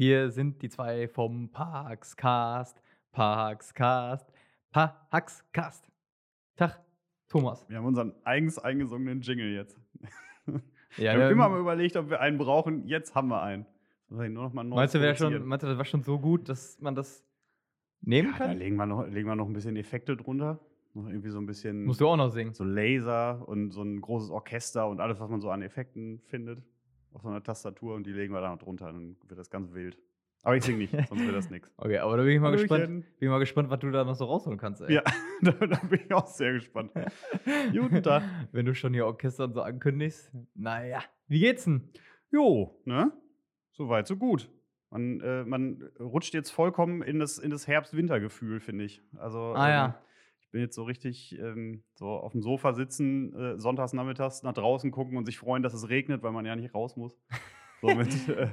[0.00, 2.80] Wir sind die zwei vom Parkscast.
[3.12, 4.32] Parkscast.
[4.72, 5.90] Parkscast.
[6.56, 6.80] Tag,
[7.28, 7.68] Thomas.
[7.68, 9.78] Wir haben unseren eigens eingesungenen Jingle jetzt.
[10.96, 12.86] Ja, wir haben immer mal überlegt, ob wir einen brauchen.
[12.86, 13.66] Jetzt haben wir einen.
[14.08, 16.94] Nur noch mal meinst du, schon, meinst du, das war schon so gut, dass man
[16.94, 17.22] das
[18.00, 18.56] nehmen Ja, da kann?
[18.58, 20.60] legen wir, noch, legen wir noch ein bisschen Effekte drunter.
[20.94, 22.54] Noch irgendwie so ein bisschen Musst du auch noch singen.
[22.54, 26.62] so Laser und so ein großes Orchester und alles, was man so an Effekten findet.
[27.12, 28.86] Auf so einer Tastatur und die legen wir da noch drunter.
[28.86, 29.98] Dann wird das ganz wild.
[30.42, 31.70] Aber ich singe nicht, sonst wird das nichts.
[31.76, 32.84] Okay, aber da bin ich mal gespannt.
[32.84, 33.04] Hallöchen.
[33.18, 34.94] Bin mal gespannt, was du da noch so rausholen kannst, ey.
[34.94, 35.02] Ja,
[35.42, 36.92] da, da bin ich auch sehr gespannt.
[37.72, 38.22] Guten Tag.
[38.52, 40.32] Wenn du schon hier Orchester so ankündigst.
[40.54, 41.90] Naja, wie geht's denn?
[42.30, 43.12] Jo, ne?
[43.72, 44.48] Soweit, so gut.
[44.90, 49.02] Man, äh, man rutscht jetzt vollkommen in das, in das Herbst-Winter-Gefühl, finde ich.
[49.18, 49.84] Also, Ah, ja.
[49.86, 50.09] ähm, ich
[50.50, 54.90] bin jetzt so richtig ähm, so auf dem Sofa sitzen, äh, sonntags nachmittags nach draußen
[54.90, 57.18] gucken und sich freuen, dass es regnet, weil man ja nicht raus muss.
[57.80, 58.48] So mit äh,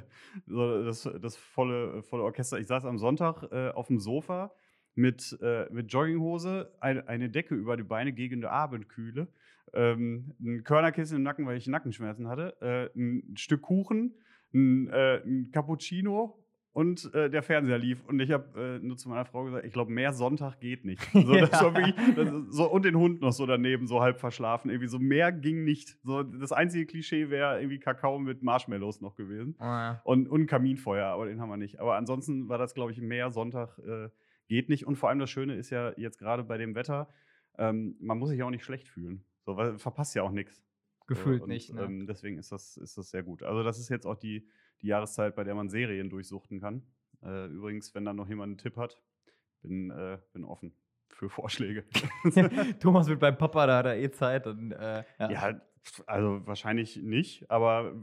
[0.45, 2.59] so das, das volle, volle Orchester.
[2.59, 4.51] Ich saß am Sonntag äh, auf dem Sofa
[4.95, 9.27] mit, äh, mit Jogginghose, eine, eine Decke über die Beine gegen die Abendkühle,
[9.73, 14.15] ähm, ein Körnerkissen im Nacken, weil ich Nackenschmerzen hatte, äh, ein Stück Kuchen,
[14.53, 16.43] ein, äh, ein Cappuccino
[16.77, 18.05] und äh, der Fernseher lief.
[18.05, 21.01] Und ich habe äh, nur zu meiner Frau gesagt, ich glaube, mehr Sonntag geht nicht.
[21.11, 21.95] So, war wirklich,
[22.49, 24.69] so, und den Hund noch so daneben, so halb verschlafen.
[24.69, 25.97] Irgendwie so mehr ging nicht.
[26.03, 29.55] So, das einzige Klischee wäre irgendwie Kakao mit Marshmallows noch gewesen.
[29.57, 30.01] Ah, ja.
[30.03, 31.79] Und, und Kaminfeuer, aber den haben wir nicht.
[31.79, 34.09] Aber ansonsten war das, glaube ich, mehr Sonntag äh,
[34.47, 34.85] geht nicht.
[34.85, 37.09] Und vor allem das Schöne ist ja jetzt gerade bei dem Wetter,
[37.57, 39.23] ähm, man muss sich ja auch nicht schlecht fühlen.
[39.47, 40.63] So, weil verpasst ja auch nichts.
[41.07, 41.73] Gefühlt und, nicht.
[41.73, 41.81] Ne?
[41.81, 43.41] Ähm, deswegen ist das, ist das sehr gut.
[43.41, 44.45] Also, das ist jetzt auch die,
[44.81, 46.83] die Jahreszeit, bei der man Serien durchsuchten kann.
[47.23, 49.01] Äh, übrigens, wenn da noch jemand einen Tipp hat,
[49.61, 50.73] bin, äh, bin offen
[51.09, 51.83] für Vorschläge.
[52.79, 54.45] Thomas wird beim Papa, da hat er eh Zeit.
[54.45, 55.31] Und, äh, ja.
[55.31, 55.61] ja,
[56.05, 57.95] also wahrscheinlich nicht, aber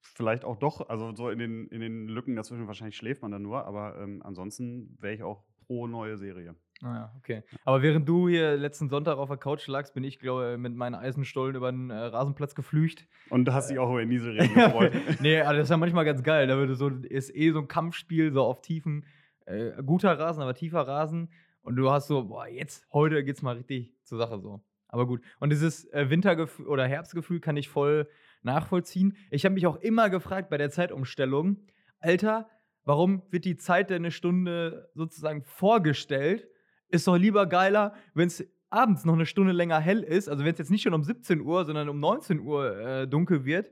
[0.00, 0.88] vielleicht auch doch.
[0.88, 4.22] Also so in den, in den Lücken dazwischen, wahrscheinlich schläft man dann nur, aber ähm,
[4.22, 6.54] ansonsten wäre ich auch pro neue Serie.
[6.84, 7.42] Ah, ja, okay.
[7.64, 10.94] Aber während du hier letzten Sonntag auf der Couch lagst, bin ich, glaube mit meinen
[10.94, 13.06] Eisenstollen über den äh, Rasenplatz geflücht.
[13.30, 14.92] Und du hast dich auch über Nieselregen gefreut.
[15.20, 16.46] nee, also das ist ja manchmal ganz geil.
[16.46, 19.06] Da würde so, ist eh so ein Kampfspiel, so auf tiefen,
[19.46, 21.30] äh, guter Rasen, aber tiefer Rasen.
[21.62, 24.60] Und du hast so, boah, jetzt, heute geht's mal richtig zur Sache so.
[24.88, 25.22] Aber gut.
[25.40, 28.10] Und dieses äh, Wintergefühl oder Herbstgefühl kann ich voll
[28.42, 29.16] nachvollziehen.
[29.30, 31.56] Ich habe mich auch immer gefragt bei der Zeitumstellung,
[31.98, 32.46] Alter,
[32.84, 36.46] warum wird die Zeit denn eine Stunde sozusagen vorgestellt?
[36.94, 40.28] Ist doch lieber geiler, wenn es abends noch eine Stunde länger hell ist.
[40.28, 43.44] Also wenn es jetzt nicht schon um 17 Uhr, sondern um 19 Uhr äh, dunkel
[43.44, 43.70] wird.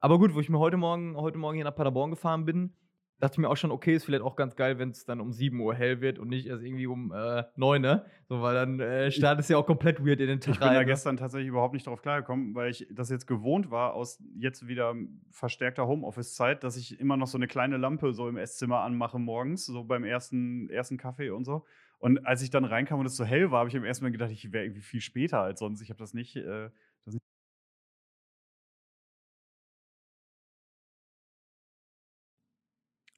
[0.00, 2.72] Aber gut, wo ich mir heute Morgen, heute Morgen hier nach Paderborn gefahren bin,
[3.20, 5.32] dachte ich mir auch schon, okay, ist vielleicht auch ganz geil, wenn es dann um
[5.32, 8.04] 7 Uhr hell wird und nicht erst irgendwie um äh, 9, ne?
[8.28, 10.68] So, weil dann äh, startet es ja auch komplett weird in den Tag Ich bin
[10.68, 10.86] da ne?
[10.86, 14.94] gestern tatsächlich überhaupt nicht drauf klargekommen, weil ich das jetzt gewohnt war aus jetzt wieder
[15.30, 19.66] verstärkter Homeoffice-Zeit, dass ich immer noch so eine kleine Lampe so im Esszimmer anmache morgens,
[19.66, 21.64] so beim ersten, ersten Kaffee und so.
[21.98, 24.12] Und als ich dann reinkam und es so hell war, habe ich im ersten Mal
[24.12, 25.80] gedacht, ich wäre irgendwie viel später als sonst.
[25.82, 26.36] Ich habe das nicht.
[26.36, 26.70] Äh,
[27.04, 27.24] das nicht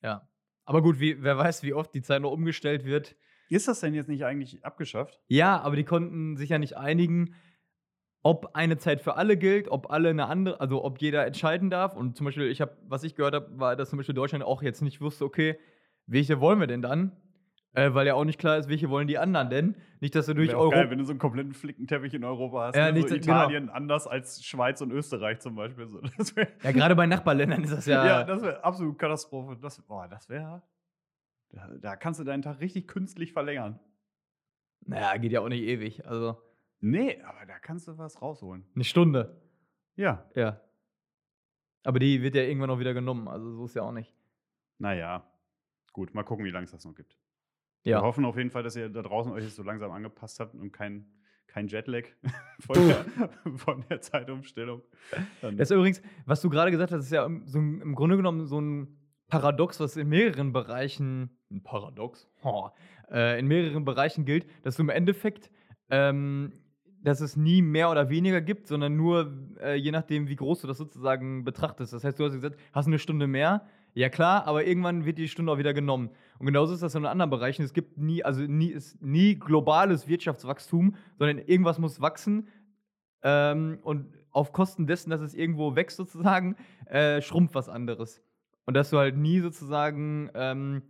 [0.03, 0.29] Ja.
[0.65, 3.17] Aber gut, wie, wer weiß, wie oft die Zeit noch umgestellt wird.
[3.49, 5.21] ist das denn jetzt nicht eigentlich abgeschafft?
[5.29, 7.35] Ja, aber die konnten sich ja nicht einigen,
[8.23, 11.97] ob eine Zeit für alle gilt, ob alle eine andere, also ob jeder entscheiden darf.
[11.97, 14.63] Und zum Beispiel, ich habe, was ich gehört habe, war, dass zum Beispiel Deutschland auch
[14.63, 15.59] jetzt nicht wusste, okay,
[16.07, 17.17] welche wollen wir denn dann?
[17.73, 19.77] Äh, weil ja auch nicht klar ist, welche wollen die anderen denn?
[20.01, 20.77] Nicht, dass du durch Europa.
[20.77, 22.77] geil, wenn du so einen kompletten Flickenteppich in Europa hast.
[22.77, 22.95] Ja, ne?
[22.95, 23.25] nicht so genau.
[23.25, 25.89] Italien anders als Schweiz und Österreich zum Beispiel.
[25.89, 26.01] So,
[26.63, 28.05] Ja, gerade bei Nachbarländern ist das ja.
[28.05, 29.57] ja, das wäre absolut Katastrophe.
[29.61, 30.63] Das, boah, das wäre.
[31.51, 33.79] Da, da kannst du deinen Tag richtig künstlich verlängern.
[34.87, 36.07] naja, geht ja auch nicht ewig.
[36.07, 36.39] Also
[36.81, 38.65] Nee, aber da kannst du was rausholen.
[38.75, 39.41] eine Stunde.
[39.97, 40.61] Ja, Ja.
[41.83, 43.27] Aber die wird ja irgendwann auch wieder genommen.
[43.27, 44.15] Also so ist ja auch nicht.
[44.79, 45.27] naja.
[45.93, 47.17] Gut, mal gucken, wie lange es das noch gibt.
[47.85, 47.99] Ja.
[47.99, 50.55] Wir hoffen auf jeden Fall, dass ihr da draußen euch jetzt so langsam angepasst habt
[50.55, 51.07] und kein,
[51.47, 52.05] kein Jetlag
[52.61, 53.05] von der,
[53.57, 54.83] von der Zeitumstellung.
[55.41, 58.17] Dann, Das ist übrigens, was du gerade gesagt hast, ist ja im- so im Grunde
[58.17, 58.97] genommen so ein
[59.29, 62.69] Paradox, was in mehreren Bereichen, ein Paradox, oh,
[63.11, 65.51] äh, in mehreren Bereichen gilt, dass du im Endeffekt,
[65.89, 66.53] ähm,
[67.03, 69.33] dass es nie mehr oder weniger gibt, sondern nur
[69.63, 71.93] äh, je nachdem, wie groß du das sozusagen betrachtest.
[71.95, 75.29] Das heißt, du hast gesagt, hast eine Stunde mehr, ja klar, aber irgendwann wird die
[75.29, 76.11] Stunde auch wieder genommen.
[76.39, 77.63] Und genauso ist das in anderen Bereichen.
[77.63, 82.49] Es gibt nie, also nie ist nie globales Wirtschaftswachstum, sondern irgendwas muss wachsen.
[83.23, 86.57] Ähm, und auf Kosten dessen, dass es irgendwo wächst, sozusagen,
[86.87, 88.23] äh, schrumpft was anderes.
[88.65, 90.83] Und dass du halt nie sozusagen, ähm,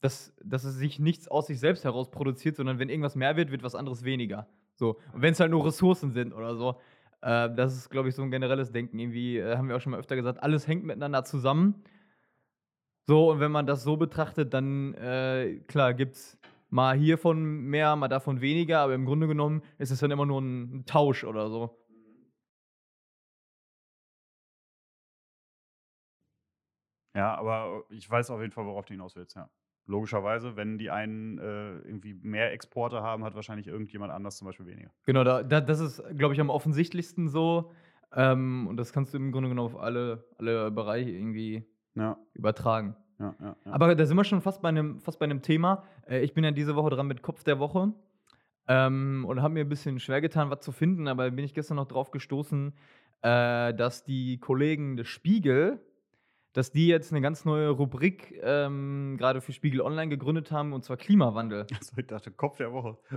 [0.00, 3.50] dass, dass es sich nichts aus sich selbst heraus produziert, sondern wenn irgendwas mehr wird,
[3.50, 4.48] wird was anderes weniger.
[4.74, 4.98] So.
[5.12, 6.76] Und wenn es halt nur Ressourcen sind oder so.
[7.22, 8.98] Äh, das ist, glaube ich, so ein generelles Denken.
[8.98, 11.82] Irgendwie äh, haben wir auch schon mal öfter gesagt, alles hängt miteinander zusammen.
[13.10, 18.06] So, und wenn man das so betrachtet, dann, äh, klar, gibt's mal hiervon mehr, mal
[18.06, 21.76] davon weniger, aber im Grunde genommen ist es dann immer nur ein Tausch oder so.
[27.16, 29.50] Ja, aber ich weiß auf jeden Fall, worauf du hinaus willst, ja.
[29.86, 34.66] Logischerweise, wenn die einen, äh, irgendwie mehr Exporte haben, hat wahrscheinlich irgendjemand anders zum Beispiel
[34.66, 34.92] weniger.
[35.04, 37.72] Genau, da da das ist, glaube ich, am offensichtlichsten so.
[38.14, 42.96] Ähm, und das kannst du im Grunde genommen auf alle alle Bereiche irgendwie Ja, übertragen.
[43.18, 43.56] ja, ja.
[43.64, 45.84] Aber da sind wir schon fast bei 'nem fast bei 'nem Thema.
[46.08, 47.92] Äh, ich bin ja diese Woche dran mit Kopf der Woche,
[48.68, 51.76] ähm, und habe mir 'n bisschen schwer getan, was zu finden, aber bin ich gestern
[51.76, 52.74] noch drauf gestoßen,
[53.22, 55.80] äh, dass die Kollegen des Spiegel
[56.54, 60.84] dass die jetzt 'ne ganz neue Rubrik, ähm, grade für Spiegel Online gegründet haben, und
[60.84, 61.66] zwar Klimawandel.
[61.74, 62.98] Ach so, ich dachte Kopf der Woche.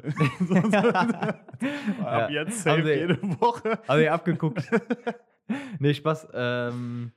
[2.00, 3.80] Ab jetzt safe jede Woche.
[3.88, 4.70] haben sie abgeguckt.
[5.80, 6.30] Ne, Spaß.
[6.34, 7.12] Ähm,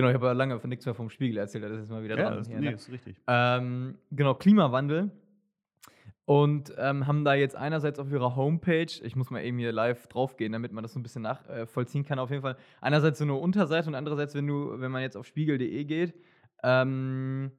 [0.00, 2.02] genau, ich habe ja lange von nix mehr vom Spiegel erzählt, das ist jetzt mal
[2.02, 2.74] wieder Ja, dran das hier, ne, ne?
[2.74, 3.20] ist richtig.
[3.28, 5.10] Ähm, genau, Klimawandel.
[6.28, 10.06] Und, ähm, haben da jetzt einerseits auf ihrer Homepage ich muss mal eben hier live
[10.08, 11.66] draufgehen, damit man das so 'n bisschen nach äh,
[12.04, 12.56] kann auf jeden Fall.
[12.80, 16.14] Einerseits so 'ne Unterseite und andererseits, wenn du wenn man jetzt auf spiegel.de geht,
[16.62, 17.52] ähm,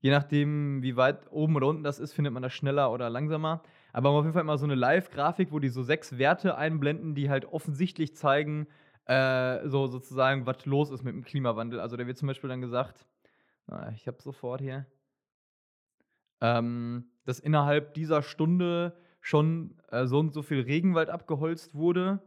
[0.00, 3.62] je nachdem, wie weit oben oder unten das ist, findet man das schneller oder langsamer.
[3.92, 7.30] Aber auf jeden Fall immer so 'ne Live-Grafik, wo die so 6 Werte einblenden, die
[7.30, 8.66] halt offensichtlich zeigen,
[9.10, 11.80] äh, so sozusagen, was los ist mit dem Klimawandel.
[11.80, 13.06] Also, da wird zum Beispiel dann gesagt
[13.94, 14.86] ich habe es sofort hier
[16.40, 22.22] ähm, dass innerhalb dieser Stunde schon, äh, so und so viel Regenwald abgeholzt wurde.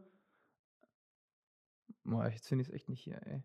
[2.06, 3.44] Boah, jetzt finde ich's echt nicht hier, ey.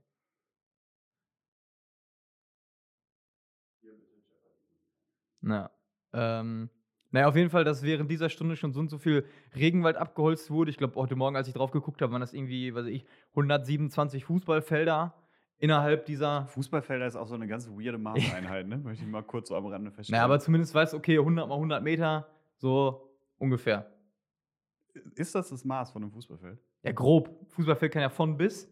[5.42, 5.70] Ja,
[6.12, 6.70] ähm,
[7.10, 9.24] na ja, auf jeden Fall, dass während dieser Stunde schon so und so viel
[9.56, 10.70] Regenwald abgeholzt wurde.
[10.70, 14.24] Ich glaube, heute Morgen, als ich drauf geguckt habe, waren das irgendwie, weiß ich, 127
[14.24, 15.14] Fußballfelder
[15.58, 18.78] innerhalb dieser Fußballfelder ist auch so 'ne ganz weirde Maßeinheit, ne?
[18.78, 20.20] Möchte ich mal kurz so am Rande feststellen.
[20.20, 23.92] ja, aber zumindest weißt du, okay, 100 mal 100 Meter, so ungefähr.
[25.16, 26.58] Ist das das Maß von 'nem Fußballfeld?
[26.84, 27.46] Ja, grob.
[27.50, 28.68] Fußballfeld kann ja von bis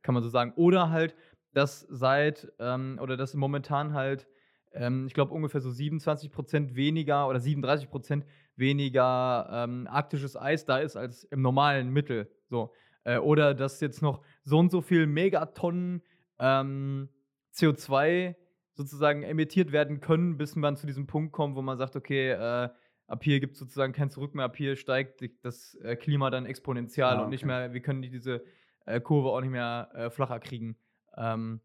[0.03, 0.53] Kann man so sagen.
[0.57, 1.15] Oder halt,
[1.53, 4.27] dass seit ähm, oder dass momentan halt,
[4.73, 8.27] ähm, ich glaube, ungefähr so 27 % weniger oder 37 %
[8.57, 12.73] weniger, ähm, arktisches Eis da ist als im normalen Mittel, so.
[13.05, 16.03] Äh, oder dass jetzt noch so und so viel Megatonnen,
[16.39, 17.09] ähm,
[17.55, 18.37] CO2
[18.75, 22.69] sozusagen emittiert werden können, bis man zu diesem Punkt kommt, wo man sagt: „Okay, äh,
[23.07, 24.45] ab hier gibt's sozusagen kein Zurück mehr.
[24.47, 27.47] Ab hier steigt das, äh, Klima dann exponentiell Ah, und nicht okay.
[27.47, 28.45] mehr wir können nicht diese,
[28.87, 30.79] äh, Kurve auch nicht mehr, äh, flacher kriegen.“
[31.17, 31.61] Ähm,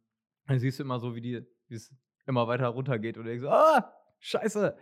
[0.48, 1.94] dann siehst du immer so, wie die wie's
[2.26, 4.78] immer weiter runtergeht und denkst so: „Ah, Scheiße!“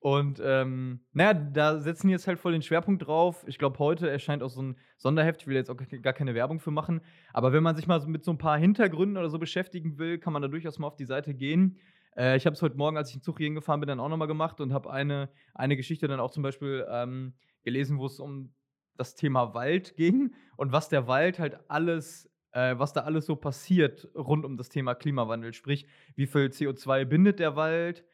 [0.00, 3.44] Und, ähm, na ja, da setzen die jetzt halt voll den Schwerpunkt drauf.
[3.46, 5.42] Ich glaube, heute erscheint auch so 'n Sonderheft.
[5.42, 7.00] Ich will jetzt auch gar keine Werbung für machen.
[7.32, 10.32] Aber wenn man sich mal mit so 'n paar Hintergründen oder so beschäftigen will, kann
[10.32, 11.78] man da durchaus mal auf die Seite gehen.
[12.16, 14.08] Äh, ich habe es heute Morgen, als ich 'n Zug hierhin gefahren bin, dann auch
[14.08, 18.20] noch mal gemacht und habe eine eine Geschichte dann auch zum Beispiel, ähm, gelesen, wo's
[18.20, 18.52] um
[18.96, 23.34] das Thema Wald ging und was der Wald halt alles äh, was da alles so
[23.36, 25.52] passiert rund um das Thema Klimawandel.
[25.54, 28.04] Sprich, wie viel CO2 bindet der Wald,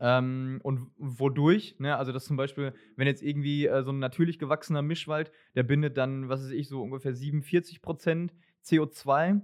[0.00, 1.96] ähm, und wodurch, ne?
[1.96, 5.96] Also, dass zum Beispiel, wenn jetzt irgendwie, äh, so 'n natürlich gewachsener Mischwald, der bindet
[5.96, 9.40] dann, was weiß ich, so ungefähr 47 % CO2.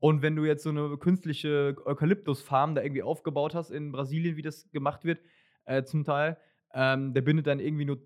[0.00, 4.42] Und wenn du jetzt so 'ne künstliche Eukalyptusfarm da irgendwie aufgebaut hast in Brasilien, wie
[4.42, 5.20] das gemacht wird,
[5.64, 6.36] äh, zum Teil,
[6.74, 8.00] ähm, der bindet dann irgendwie nur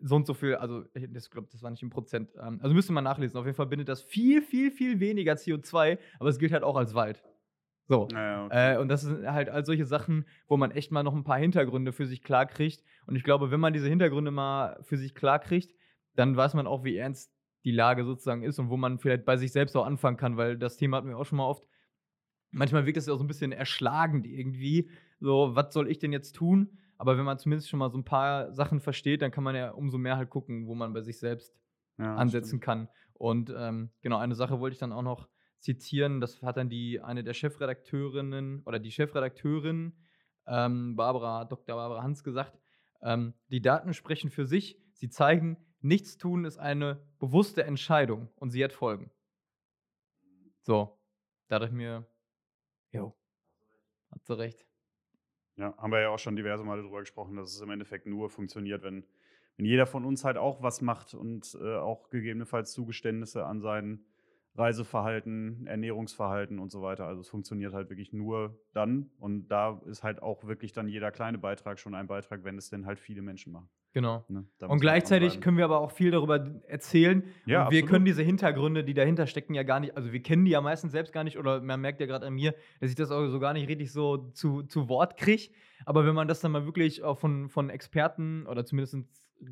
[0.00, 2.30] so und so viel also, ich das glaube, das war nicht in Prozent.
[2.40, 3.38] Ähm, also, müsste man nachlesen.
[3.38, 6.76] Auf jeden Fall bindet das viel, viel, viel weniger CO2, aber es gilt halt auch
[6.76, 7.22] als Wald.
[7.88, 8.10] So.
[8.10, 8.74] Ja, ja, okay.
[8.74, 11.38] Äh, und das sind halt all solche Sachen, wo man echt mal noch 'n paar
[11.38, 12.82] Hintergründe für sich klarkriegt.
[13.06, 15.74] Und ich glaube, wenn man diese Hintergründe mal für sich klarkriegt,
[16.14, 17.32] dann weiß man auch, wie ernst
[17.64, 20.56] die Lage sozusagen ist und wo man vielleicht bei sich selbst auch anfangen kann, weil
[20.58, 21.64] das Thema hatten wir auch schon mal oft.
[22.52, 24.90] Manchmal wirkt es ja auch so 'n bisschen erschlagend irgendwie,
[25.20, 28.04] so: „Was soll ich denn jetzt tun?“ Aber wenn man zumindest schon mal so 'n
[28.04, 31.18] paar Sachen versteht, dann kann man ja umso mehr halt gucken, wo man bei sich
[31.20, 31.54] selbst
[31.98, 32.60] Ja, das ansetzen stimmt.
[32.60, 32.88] kann.
[33.14, 36.20] Und, ähm, genau, eine Sache wollte ich dann auch noch zitieren.
[36.20, 39.92] Das hat dann die eine der Chefredakteurinnen oder die Chefredakteurin,
[40.46, 41.76] ähm, Barbara, Dr.
[41.76, 42.58] Barbara Hans gesagt,
[43.02, 48.50] ähm, die Daten sprechen für sich, sie zeigen, nichts tun ist eine bewusste Entscheidung und
[48.50, 49.10] sie hat Folgen.
[50.62, 50.98] So,
[51.48, 52.06] da dachte ich mir,
[52.92, 53.16] jo,
[54.10, 54.66] hat sie recht.
[55.56, 58.30] Ja, haben wir ja auch schon diverse Male darüber gesprochen, dass es im Endeffekt nur
[58.30, 59.04] funktioniert, wenn,
[59.56, 64.04] wenn jeder von uns halt auch was macht und äh, auch gegebenenfalls Zugeständnisse an sein
[64.58, 67.06] Reiseverhalten, Ernährungsverhalten und so weiter.
[67.06, 69.10] Also es funktioniert halt wirklich nur dann.
[69.18, 72.68] Und da ist halt auch wirklich dann jeder kleine Beitrag schon ein Beitrag, wenn es
[72.68, 73.68] denn halt viele Menschen machen.
[73.94, 74.24] Genau.
[74.28, 74.44] Ne?
[74.60, 77.24] Und gleichzeitig können wir aber auch viel darüber erzählen.
[77.46, 77.88] Ja, und wir absolut.
[77.88, 80.92] können diese Hintergründe, die dahinter stecken, ja gar nicht, also wir kennen die ja meistens
[80.92, 83.40] selbst gar nicht, oder man merkt ja gerade an mir, dass ich das auch so
[83.40, 85.50] gar nicht richtig so zu, zu Wort kriege.
[85.86, 88.98] Aber wenn man das dann mal wirklich auch von, von Experten oder zumindest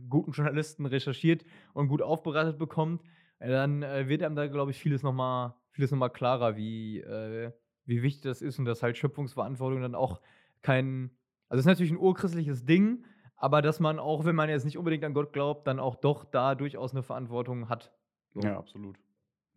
[0.08, 3.02] guten Journalisten recherchiert und gut aufbereitet bekommt,
[3.38, 7.52] dann äh, wird einem da, glaube ich, vieles nochmal vieles noch mal klarer, wie, äh,
[7.84, 10.20] wie wichtig das ist und dass halt Schöpfungsverantwortung dann auch
[10.62, 11.10] kein,
[11.48, 13.04] also es ist natürlich ein urchristliches Ding,
[13.36, 16.24] aber dass man auch, wenn man jetzt nicht unbedingt an Gott glaubt, dann auch doch
[16.24, 17.92] da durchaus eine Verantwortung hat.
[18.30, 18.40] So.
[18.40, 18.98] Ja, absolut.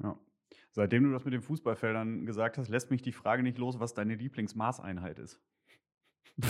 [0.04, 0.20] Ja.
[0.72, 3.94] Seitdem du das mit den Fußballfeldern gesagt hast, lässt mich die Frage nicht los, was
[3.94, 5.42] deine Lieblingsmaßeinheit ist.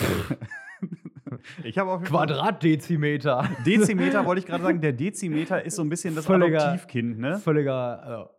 [1.64, 3.50] ich habe auf jeden Quadratdezimeter.
[3.66, 4.82] Dezimeter wollte ich gerade sagen.
[4.82, 7.38] Der Dezimeter ist so ein bisschen das Völliger- Adoptivkind, ne?
[7.38, 8.30] Völliger, also,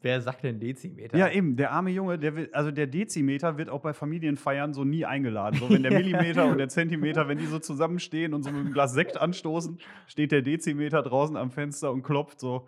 [0.00, 1.16] wer sagt denn Dezimeter?
[1.16, 4.84] Ja, eben, der arme Junge, der will, also der Dezimeter wird auch bei Familienfeiern so
[4.84, 5.58] nie eingeladen.
[5.58, 8.72] So, wenn der Millimeter und der Zentimeter, wenn die so zusammenstehen und so mit einem
[8.72, 12.66] Glas Sekt anstoßen, steht der Dezimeter draußen am Fenster und klopft so.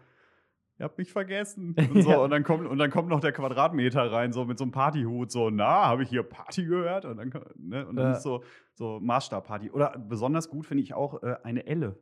[0.79, 1.75] Ihr habt mich vergessen.
[1.95, 2.11] Und, so.
[2.11, 2.19] Ja.
[2.19, 5.31] und, dann kommt, und dann kommt noch der Quadratmeter rein, so mit so einem Partyhut,
[5.31, 7.07] so, na, habe ich hier Party gehört?
[7.07, 7.87] Und dann, ne?
[7.87, 8.13] und dann Ja.
[8.13, 9.71] ist so, so Maßstabparty.
[9.71, 11.97] Oder besonders gut finde ich auch äh, eine Elle.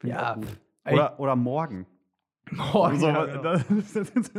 [0.00, 0.38] Finde ich Ja.
[0.92, 1.86] Oder, oder morgen.
[2.72, 3.52] Morgen, so, ja, genau.
[3.94, 4.32] das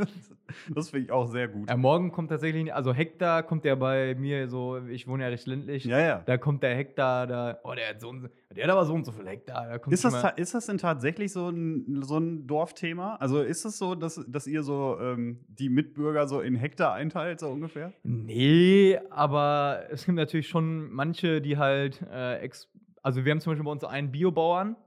[0.74, 1.70] das finde ich auch sehr gut.
[1.70, 5.48] ja, morgen kommt tatsächlich, also Hektar kommt ja bei mir so, ich wohne ja recht
[5.48, 5.86] ländlich.
[5.86, 6.24] Ja, ja.
[6.26, 9.06] Da kommt der Hektar, da, oh, der hat, so, und der hat aber so und
[9.06, 9.68] so viel Hektar.
[9.68, 13.16] Da kommt Ist das, ist das denn tatsächlich so ein, so ein Dorfthema?
[13.16, 17.40] Also ist es so, dass, dass ihr so ähm, die Mitbürger so in Hektar einteilt,
[17.40, 17.94] so ungefähr?
[18.04, 22.70] Nee, aber es gibt natürlich schon manche, die halt, äh, ex
[23.02, 24.78] also wir haben zum Beispiel bei uns einen Biobauern,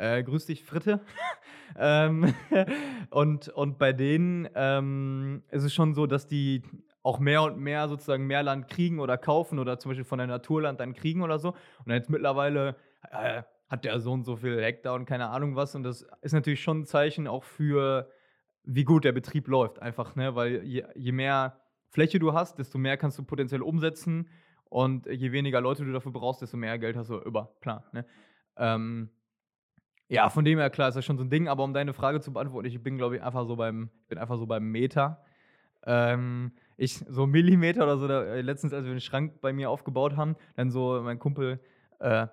[0.00, 1.00] äh, grüß dich Fritte.
[1.78, 2.34] ähm,
[3.10, 6.62] und, und bei denen ähm, ist es schon so, dass die
[7.02, 10.26] auch mehr und mehr sozusagen mehr Land kriegen oder kaufen oder zum Beispiel von der
[10.26, 11.54] Naturland dann kriegen oder so.
[11.84, 12.76] Und jetzt mittlerweile
[13.10, 15.74] äh, hat der so und so viel Hektar und keine Ahnung was.
[15.74, 18.10] Und das ist natürlich schon ein Zeichen auch für,
[18.64, 19.80] wie gut der Betrieb läuft.
[19.80, 20.34] Einfach, ne?
[20.34, 24.28] Weil je, je mehr Fläche du hast, desto mehr kannst du potenziell umsetzen.
[24.64, 27.56] Und je weniger Leute du dafür brauchst, desto mehr Geld hast du über.
[27.60, 27.84] Klar.
[27.92, 28.04] Ne?
[28.56, 29.10] Ähm,
[30.10, 31.46] ja, von dem her, klar, ist das schon so ein Ding.
[31.46, 34.18] Aber um deine Frage zu beantworten, ich bin, glaube ich, einfach so beim, ich bin
[34.18, 35.22] einfach so beim Meter.
[35.86, 39.70] Ähm, ich, so Millimeter oder so, da, äh, letztens, als wir den Schrank bei mir
[39.70, 41.60] aufgebaut haben, dann so mein Kumpel,
[42.00, 42.26] äh,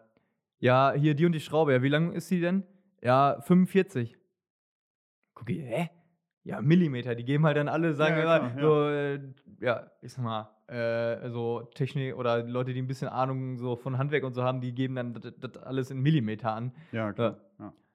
[0.60, 2.64] ja, hier die und die Schraube, ja, wie lang ist die denn?
[3.04, 4.18] Ja, 45.
[5.36, 5.92] Guck ich, hä?
[6.44, 8.62] Ja, Millimeter, die geben halt dann alle, sagen Ja, immer, ja.
[8.62, 9.20] so, äh,
[9.60, 14.00] ja, ich sag mal, äh, so Technik oder Leute, die ein bisschen Ahnung so von
[14.00, 16.74] Handwerk und so haben, die geben dann das, das alles in Millimeter an.
[16.92, 17.38] Ja, klar.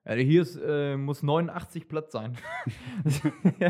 [0.04, 2.36] Ja, hier ist, äh, muss 89 Platz sein.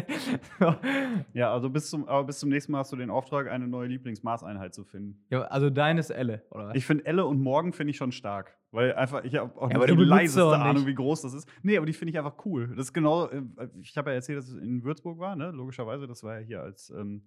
[1.35, 3.89] Ja, also bis zum, aber bis zum nächsten Mal hast du den Auftrag, eine neue
[3.89, 5.23] Lieblingsmaßeinheit zu finden.
[5.31, 6.69] ja, also dein ist Elle, oder?
[6.69, 6.77] was?
[6.77, 8.57] Ich finde Elle und Morgen finde ich schon stark.
[8.71, 11.49] Weil einfach, ich habe auch Ja, die leiseste Ahnung, wie groß das ist.
[11.63, 12.69] Nee, aber die finde ich einfach cool.
[12.69, 13.43] Das ist genau, äh,
[13.81, 15.51] ich habe ja erzählt, dass es in Würzburg war, ne?
[15.51, 17.23] Logischerweise, das war ja hier als ähm,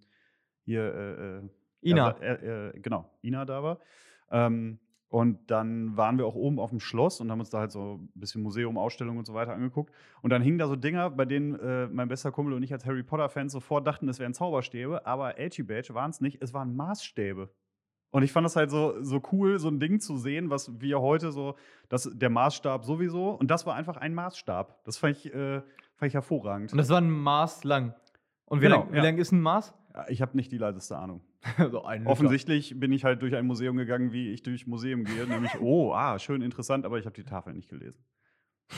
[0.63, 1.41] hier äh, äh,
[1.81, 2.17] Ina.
[2.19, 3.79] äh, genau, Ina da war.
[4.31, 4.79] Ähm,
[5.15, 8.01] und dann waren wir auch oben auf dem Schloss und haben uns da halt so
[8.01, 9.93] ein bisschen Museum, Ausstellung und so weiter angeguckt.
[10.21, 12.85] Und dann hingen da so Dinger, bei denen äh, mein bester Kumpel und ich als
[12.85, 16.75] Harry Potter-Fans sofort dachten, es wären Zauberstäbe, aber Edgy Badge waren es nicht, es waren
[16.75, 17.49] Maßstäbe.
[18.11, 20.99] Und ich fand das halt so, so cool, so ein Ding zu sehen, was wir
[20.99, 21.55] heute so,
[21.87, 23.29] das, der Maßstab sowieso.
[23.29, 24.83] Und das war einfach ein Maßstab.
[24.83, 25.61] Das fand ich, äh,
[25.95, 26.73] fand ich hervorragend.
[26.73, 27.95] Und das war ein Maß lang.
[28.43, 29.03] Und wie Genau, lang, wie ja.
[29.03, 29.73] lang ist ein Maß?
[30.09, 31.21] Ich habe nicht die leiseste Ahnung.
[31.71, 32.11] so ein Liter.
[32.11, 35.25] Offensichtlich bin ich halt durch ein Museum gegangen, wie ich durch Museum gehe.
[35.25, 38.03] nämlich, oh, ah, schön interessant, aber ich habe die Tafel nicht gelesen.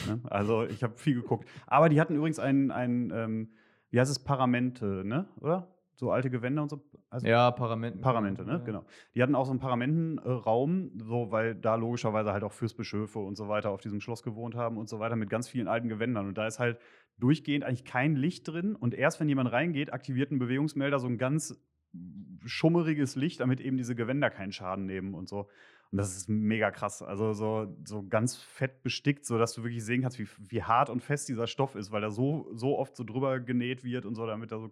[0.08, 0.20] Ne?
[0.26, 1.48] Also ich habe viel geguckt.
[1.66, 3.50] Aber die hatten übrigens ein, ein ähm,
[3.90, 5.28] wie heißt es, Paramente, ne?
[5.40, 5.77] Oder?
[5.98, 6.80] So alte Gewänder und so.
[7.10, 8.02] Also Ja, Paramenten.
[8.02, 8.54] Paramente, ne?
[8.54, 8.58] Ja.
[8.60, 8.86] Genau.
[9.16, 13.48] Die hatten auch so einen Paramentenraum, so, weil da logischerweise halt auch Fürstbischöfe und so
[13.48, 16.28] weiter auf diesem Schloss gewohnt haben und so weiter mit ganz vielen alten Gewändern.
[16.28, 16.80] Und da ist halt
[17.18, 18.76] durchgehend eigentlich kein Licht drin.
[18.76, 21.60] Und erst wenn jemand reingeht, aktiviert ein Bewegungsmelder so ein ganz
[22.46, 25.50] schummeriges Licht, damit eben diese Gewänder keinen Schaden nehmen und so.
[25.92, 27.02] Und das ist mega krass.
[27.02, 31.02] Also so, so ganz fett bestickt, sodass du wirklich sehen kannst, wie, wie hart und
[31.02, 34.26] fest dieser Stoff ist, weil er so, so oft so drüber genäht wird und so,
[34.28, 34.72] damit da so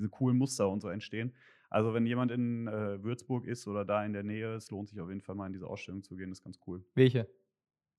[0.00, 1.32] diese coolen Muster und so entstehen.
[1.68, 5.00] Also, wenn jemand in äh, Würzburg ist oder da in der Nähe, es lohnt sich
[5.00, 6.84] auf jeden Fall mal in diese Ausstellung zu gehen, das ist ganz cool.
[6.94, 7.28] Welche?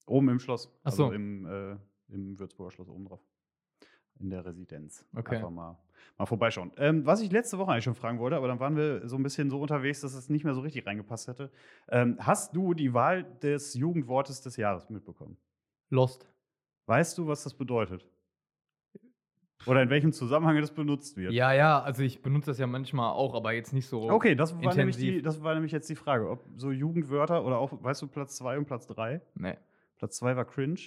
[0.07, 0.69] Oben im Schloss.
[0.83, 1.05] Ach so.
[1.05, 1.77] Also im, äh,
[2.09, 3.21] im Würzburger Schloss oben drauf.
[4.19, 5.05] In der Residenz.
[5.15, 5.37] Okay.
[5.37, 5.79] Einfach mal,
[6.17, 6.71] mal vorbeischauen.
[6.77, 9.23] Ähm, was ich letzte Woche eigentlich schon fragen wollte, aber dann waren wir so ein
[9.23, 11.49] bisschen so unterwegs, dass es nicht mehr so richtig reingepasst hätte.
[11.87, 15.37] Ähm, hast du die Wahl des Jugendwortes des Jahres mitbekommen?
[15.89, 16.27] Lost.
[16.87, 18.05] Weißt du, was das bedeutet?
[19.65, 21.33] Oder in welchem Zusammenhang das benutzt wird?
[21.33, 24.09] Ja, ja, also ich benutze das ja manchmal auch, aber jetzt nicht so.
[24.09, 25.15] Okay, das war, nämlich Intensiv.
[25.15, 28.35] die, das war nämlich jetzt die Frage, ob so Jugendwörter oder auch, weißt du, Platz
[28.37, 29.21] 2 und Platz 3?
[29.35, 29.55] Nee.
[29.97, 30.79] Platz 2 war cringe.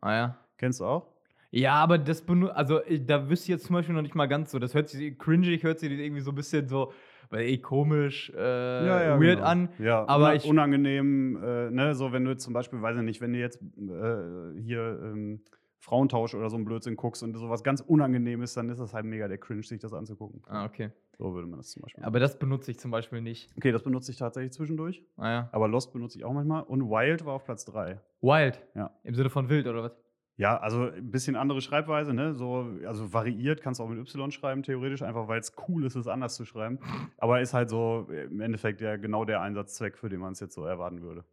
[0.00, 0.38] Ah ja.
[0.58, 1.08] Kennst du auch?
[1.50, 4.26] Ja, aber das benutzt, also ich- da wüsste ich jetzt zum Beispiel noch nicht mal
[4.26, 4.58] ganz so.
[4.58, 6.92] Das hört sich cringig, hört sich irgendwie so ein bisschen so,
[7.30, 9.42] weil eh komisch, äh, weird genau.
[9.42, 9.68] an.
[9.78, 13.20] Ja, aber ich- unangenehm, äh, ne, so wenn du jetzt zum Beispiel, weiß ich nicht,
[13.20, 15.40] wenn du jetzt äh, hier ähm,
[15.80, 19.04] Frauentausch oder so ein Blödsinn guckst und sowas ganz unangenehm ist, dann ist das halt
[19.04, 20.42] mega der Cringe, sich das anzugucken.
[20.48, 20.90] Ah, okay.
[21.18, 22.04] So würde man das zum Beispiel.
[22.04, 23.50] Aber das benutze ich zum Beispiel nicht.
[23.56, 25.48] okay, das benutze ich tatsächlich zwischendurch, Ah ja.
[25.52, 28.00] aber Lost benutze ich auch manchmal und Wild war auf Platz 3.
[28.20, 28.60] Wild.
[28.74, 28.90] Ja.
[29.04, 29.96] Im Sinne von wild, oder was?
[30.38, 32.34] Ja, also ein bisschen andere Schreibweise, ne?
[32.34, 35.94] So, also variiert, kannst du auch mit Y schreiben, theoretisch, einfach weil es cool ist,
[35.94, 36.78] es anders zu schreiben.
[37.16, 40.54] Aber ist halt so im Endeffekt ja genau der Einsatzzweck, für den man es jetzt
[40.54, 41.24] so erwarten würde.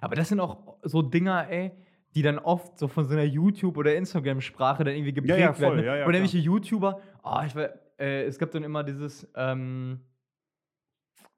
[0.00, 1.72] Aber das sind auch so Dinger, ey,
[2.14, 5.62] die dann oft so von so einer YouTube- oder Instagram-Sprache dann irgendwie geprägt ja, voll,
[5.62, 5.76] werden.
[5.76, 5.86] ne?
[5.86, 10.00] ja, ja, oder irgendwelche YouTuber, oh, ich weiß, äh, es gab dann immer dieses, ähm,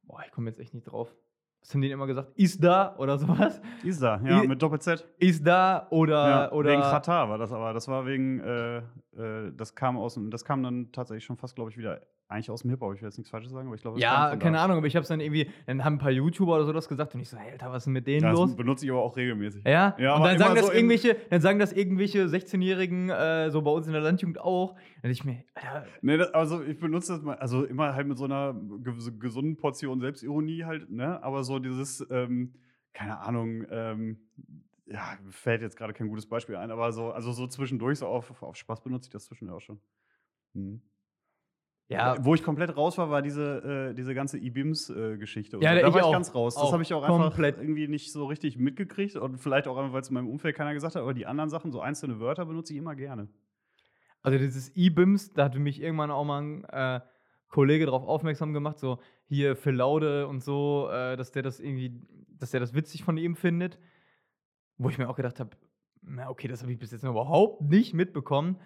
[0.03, 1.15] boah, ich komme jetzt echt nicht drauf.
[1.61, 2.31] Was haben die denn immer gesagt?
[2.35, 3.61] Ist da oder sowas?
[3.83, 5.03] Isa, ja, I- mit Doppel-Z.
[5.19, 7.73] Ist da oder, Ja, oder wegen Katar war das aber.
[7.73, 8.79] Das war wegen, äh,
[9.17, 12.03] äh, das kam aus dem, das kam dann tatsächlich schon fast, glaube ich, wieder
[12.35, 12.95] eigentlich aus dem Hip-Hop.
[12.95, 14.61] Ich will jetzt nichts Falsches sagen, aber ich glaube, das Ja, keine.
[14.61, 17.15] Ahnung, aber ich hab's dann irgendwie, dann haben ein paar YouTuber oder so das gesagt
[17.15, 18.51] und ich so, hey, Alter, was ist denn mit denen Ja, los?
[18.51, 19.65] das benutze ich aber auch regelmäßig.
[19.65, 23.63] Ja, Ja, und dann sagen das so irgendwelche, dann sagen das irgendwelche 16-Jährigen, äh, so
[23.63, 24.75] bei uns in der Landjugend auch.
[25.03, 28.19] Dann ich mir, Alter, Nee, das, also ich benutze das mal, also immer halt mit
[28.19, 28.55] so einer
[29.19, 31.23] gesunden Portion Selbstironie halt, ne?
[31.23, 32.55] Aber so dieses, ähm,
[32.93, 34.19] keine Ahnung, ähm,
[34.87, 38.43] ja, fällt jetzt gerade kein gutes Beispiel ein, aber so, also so zwischendurch, so auf,
[38.43, 39.81] auf Spaß benutze ich das zwischendurch auch schon.
[40.53, 40.83] Mhm.
[41.89, 45.59] Ja, Wo ich komplett raus war, war diese, äh, diese ganze IBIMS-Geschichte.
[45.61, 45.81] Ja, so.
[45.81, 46.55] da ich war ich ganz raus.
[46.55, 47.59] Das habe ich auch einfach Komplett.
[47.59, 50.73] irgendwie nicht so richtig mitgekriegt und vielleicht auch einfach, weil es in meinem Umfeld keiner
[50.73, 53.29] gesagt hat, aber die anderen Sachen, so einzelne Wörter benutze ich immer gerne.
[54.23, 57.01] also dieses E-Bims, da hatte mich irgendwann auch mal ein äh,
[57.49, 62.01] Kollege darauf aufmerksam gemacht, so hier Phil Laude und so, äh, dass der das irgendwie,
[62.39, 63.79] dass der das witzig von ihm findet.
[64.77, 65.51] Wo ich mir auch gedacht habe,
[66.03, 68.59] na okay, das habe ich bis jetzt noch überhaupt nicht mitbekommen.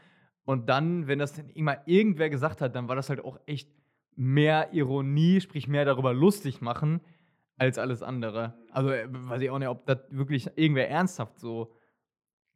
[0.48, 3.68] Und dann, wenn das dann immer irgendwer gesagt hat, dann war das halt auch echt
[4.16, 7.02] mehr Ironie, sprich mehr darüber lustig machen,
[7.58, 8.54] als alles andere.
[8.70, 11.74] Also äh, weiß ich auch nicht, ob das wirklich irgendwer ernsthaft so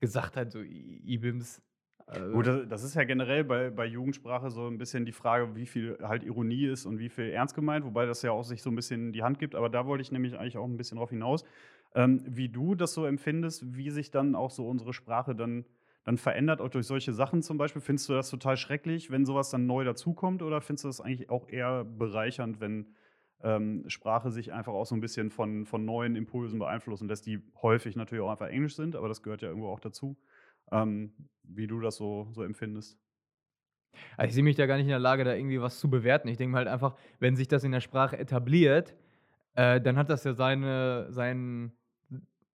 [0.00, 1.61] gesagt hat, so IBIMS.
[2.07, 5.66] Äh, Gut, das, ist ja generell bei, bei Jugendsprache so ein bisschen die Frage, wie
[5.66, 8.70] viel halt Ironie ist und wie viel ernst gemeint, wobei das ja auch sich so
[8.70, 9.55] ein bisschen die Hand gibt.
[9.55, 11.44] Aber da wollte ich nämlich eigentlich auch ein bisschen drauf hinaus,
[11.94, 15.66] ähm, wie du das so empfindest, wie sich dann auch so unsere Sprache dann,
[16.04, 17.80] dann verändert, auch durch solche Sachen zum Beispiel.
[17.82, 21.30] Findest du das total schrecklich, wenn sowas dann neu dazukommt, oder findest du das eigentlich
[21.30, 22.94] auch eher bereichernd, wenn
[23.42, 27.40] ähm, Sprache sich einfach auch so ein bisschen von, von neuen Impulsen beeinflussen lässt, die
[27.60, 30.16] häufig natürlich auch einfach Englisch sind, aber das gehört ja irgendwo auch dazu.
[30.70, 31.12] Ähm,
[31.42, 32.98] wie du das so, so empfindest.
[34.16, 36.28] Also ich sehe mich da gar nicht in der Lage, da irgendwie was zu bewerten.
[36.28, 38.94] Ich denke halt einfach, wenn sich das in der Sprache etabliert,
[39.54, 41.72] äh, dann hat das ja seine, seinen,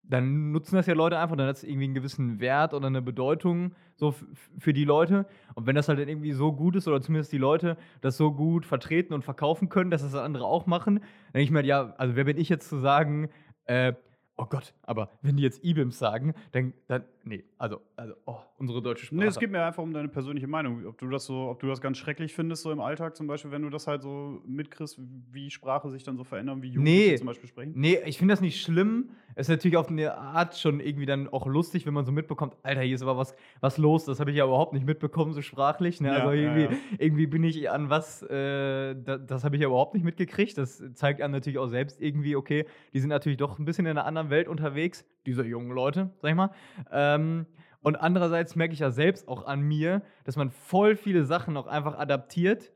[0.10, 3.02] dann nutzen das ja Leute einfach, dann hat es irgendwie einen gewissen Wert oder eine
[3.02, 4.14] Bedeutung so
[4.58, 5.26] für die Leute.
[5.56, 8.32] Und wenn das halt dann irgendwie so gut ist oder zumindest die Leute das so
[8.32, 11.94] gut vertreten und verkaufen können, dass das andere auch machen, dann denke ich mir, ja,
[11.98, 13.30] also wer bin ich jetzt zu sagen,
[13.66, 13.94] äh,
[14.38, 18.82] oh Gott, aber wenn die jetzt IBIMS sagen, dann, dann nee, also, also, oh, unsere
[18.82, 19.20] deutsche Sprache.
[19.20, 20.86] Nee, es geht mir einfach um deine persönliche Meinung.
[20.86, 23.52] Ob du das so, ob du das ganz schrecklich findest, so im Alltag zum Beispiel,
[23.52, 25.00] wenn du das halt so mitkriegst,
[25.32, 27.16] wie Sprache sich dann so verändern, wie Jugendliche Nee.
[27.18, 27.74] zum Beispiel sprechen.
[27.76, 29.10] Nee, ich finde das nicht schlimm.
[29.36, 32.56] Es ist natürlich auf eine Art schon irgendwie dann auch lustig, wenn man so mitbekommt,
[32.64, 34.06] Alter, hier ist aber was, was los.
[34.06, 36.02] Das habe ich ja überhaupt nicht mitbekommen, so sprachlich.
[36.02, 36.08] Ne?
[36.08, 36.82] Ja, also ja, irgendwie, ja.
[36.98, 40.58] irgendwie bin ich an was, äh, da, das habe ich ja überhaupt nicht mitgekriegt.
[40.58, 43.92] Das zeigt einem natürlich auch selbst irgendwie, okay, die sind natürlich doch ein bisschen in
[43.92, 46.52] einer anderen Welt unterwegs, diese jungen Leute, sag ich mal.
[46.92, 47.46] Ähm,
[47.82, 51.68] und andererseits merke ich ja selbst auch an mir, dass man voll viele Sachen auch
[51.68, 52.72] einfach adaptiert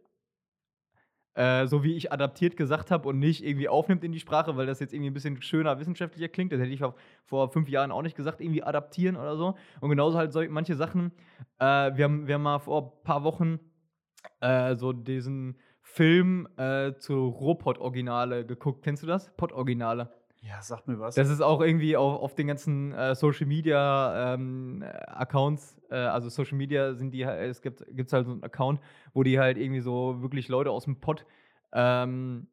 [1.34, 4.66] äh, so wie ich adaptiert gesagt habe und nicht irgendwie aufnimmt in die Sprache, weil
[4.66, 6.52] das jetzt irgendwie ein bisschen schöner, wissenschaftlicher klingt.
[6.52, 6.84] Das hätte ich
[7.26, 9.56] vor fünf Jahren auch nicht gesagt, irgendwie adaptieren oder so.
[9.80, 11.12] Und genauso halt so, manche Sachen.
[11.60, 13.60] Äh, wir, haben, wir haben mal vor ein paar Wochen
[14.42, 18.84] äh, so diesen Film äh, zu Robot-Originale geguckt.
[18.84, 19.34] Kennst du das?
[19.36, 20.21] Pod-Originale.
[20.42, 21.16] Ja, sag mir was.
[21.16, 26.30] Das ist auch irgendwie auf, auf den ganzen äh, Social Media ähm, Accounts, äh, also
[26.30, 28.80] Social Media sind die halt, es gibt gibt's halt so einen Account,
[29.14, 31.26] wo die halt irgendwie so wirklich Leute aus dem Pod
[31.74, 32.48] ähm,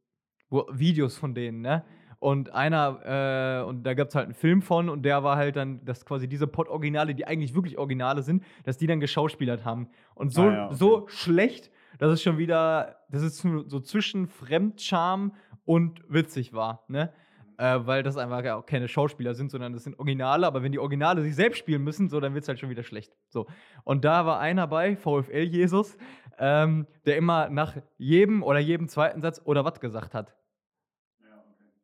[0.51, 1.85] wo, Videos von denen, ne?
[2.21, 5.55] Und einer, äh, und da gab es halt einen Film von und der war halt
[5.55, 9.89] dann, dass quasi diese Pod-Originale, die eigentlich wirklich Originale sind, dass die dann geschauspielert haben.
[10.15, 10.75] Und so, Ah ja, okay.
[10.75, 15.33] so schlecht, dass es schon wieder, dass es so so zwischen Fremdscham
[15.65, 17.13] und witzig war, ne?
[17.61, 20.71] Äh, weil das einfach ja auch keine Schauspieler sind, sondern das sind Originale, aber wenn
[20.71, 23.13] die Originale sich selbst spielen müssen, so, dann wird es halt schon wieder schlecht.
[23.29, 23.47] So.
[23.83, 25.97] Und da war einer bei, VfL Jesus,
[26.39, 30.37] ähm, der immer nach jedem oder jedem zweiten Satz oder was gesagt hat.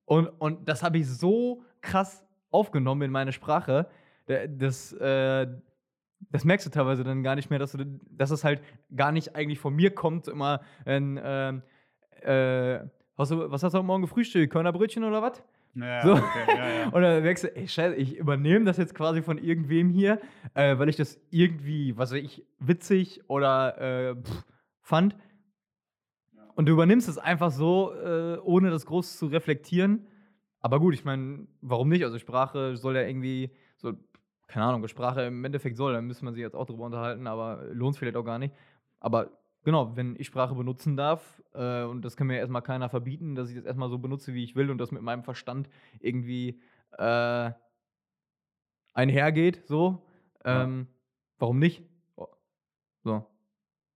[0.04, 3.88] Und, und das habe ich so krass aufgenommen in meine Sprache,
[4.26, 5.48] da- das, äh,
[6.30, 8.62] das merkst du teilweise dann gar nicht mehr, dass, du, dass es halt
[8.94, 11.62] gar nicht eigentlich von mir kommt, immer ein, ähm,
[12.22, 12.78] äh,
[13.18, 14.52] hast du, was hast du heute Morgen gefrühstückt?
[14.52, 15.42] Körnerbrötchen oder was?
[15.74, 16.12] Ja, So.
[16.12, 16.88] okay, ja, ja.
[16.92, 20.20] Und dann merkst du, ey, scheiße, ich übernehme das jetzt quasi von irgendwem hier,
[20.54, 23.78] äh, weil ich das irgendwie, was weiß ich, witzig oder
[24.10, 24.44] äh, pff,
[24.80, 25.16] fand.
[26.54, 30.06] Und du übernimmst es einfach so, äh, ohne das groß zu reflektieren.
[30.60, 32.04] Aber gut, ich meine, warum nicht?
[32.04, 33.92] Also Sprache soll ja irgendwie, so,
[34.46, 37.64] keine Ahnung, Sprache im Endeffekt soll, dann müsste man sich jetzt auch drüber unterhalten, aber
[37.72, 38.54] lohnt es vielleicht auch gar nicht.
[39.00, 39.30] Aber
[39.64, 43.48] genau, wenn ich Sprache benutzen darf, äh, und das kann mir erstmal keiner verbieten, dass
[43.50, 45.68] ich das erstmal so benutze, wie ich will und das mit meinem Verstand
[46.00, 46.61] irgendwie
[46.98, 47.50] äh,
[48.92, 50.07] einhergeht, so,
[50.44, 50.62] Ja.
[50.64, 50.88] ähm,
[51.38, 51.83] warum nicht?
[52.16, 52.27] Oh,
[53.03, 53.27] So.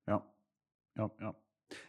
[0.07, 0.25] Ja,
[0.97, 1.35] ja, ja.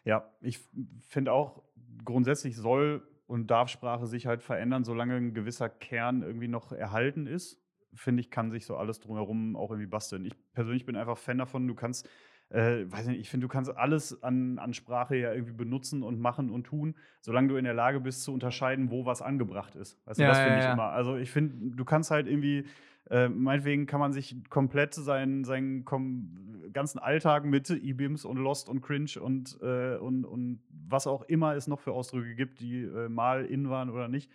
[0.03, 0.59] Ja, ich
[1.01, 1.63] finde auch,
[2.03, 7.27] grundsätzlich soll und darf Sprache sich halt verändern, solange ein gewisser Kern irgendwie noch erhalten
[7.27, 7.61] ist.
[7.93, 10.25] Finde ich, kann sich so alles drumherum auch irgendwie basteln.
[10.25, 12.09] Ich persönlich bin einfach Fan davon, du kannst,
[12.49, 16.19] äh, weiß nicht, ich finde, du kannst alles an, an Sprache ja irgendwie benutzen und
[16.19, 19.99] machen und tun, solange du in der Lage bist zu unterscheiden, wo was angebracht ist.
[20.05, 20.73] Weißt du, Ja, das ja, finde ich ja.
[20.73, 20.89] immer.
[20.89, 22.65] Also ich finde, du kannst halt irgendwie
[23.09, 26.29] äh, meinetwegen kann man sich komplett seinen, seinen kom
[26.73, 31.55] ganzen Alltag mit E-Beams und Lost und Cringe und, äh, und, und was auch immer
[31.55, 34.29] es noch für Ausdrücke gibt, die äh, mal in waren oder nicht,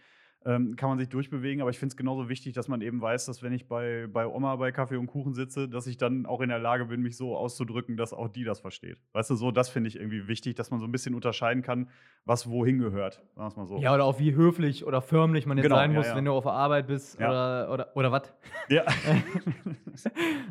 [0.44, 1.60] ähm, kann man sich durchbewegen.
[1.60, 4.26] Aber ich finde es genauso wichtig, dass man eben weiß, dass wenn ich bei, bei
[4.26, 7.16] Oma bei Kaffee und Kuchen sitze, dass ich dann auch in der Lage bin, mich
[7.16, 8.98] so auszudrücken, dass auch die das versteht.
[9.12, 11.88] Weißt du, so, das finde ich irgendwie wichtig, dass man so ein bisschen unterscheiden kann,
[12.24, 13.22] was wohin gehört.
[13.36, 13.78] Sagen wir mal so.
[13.78, 16.16] Ja, oder auch wie höflich oder förmlich man jetzt Genau, sein ja, muss, ja.
[16.16, 17.28] wenn du auf der Arbeit bist Ja.
[17.30, 18.32] oder, oder, oder was.
[18.68, 18.84] Ja.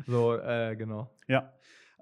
[0.06, 1.10] So, äh, genau.
[1.28, 1.52] Ja.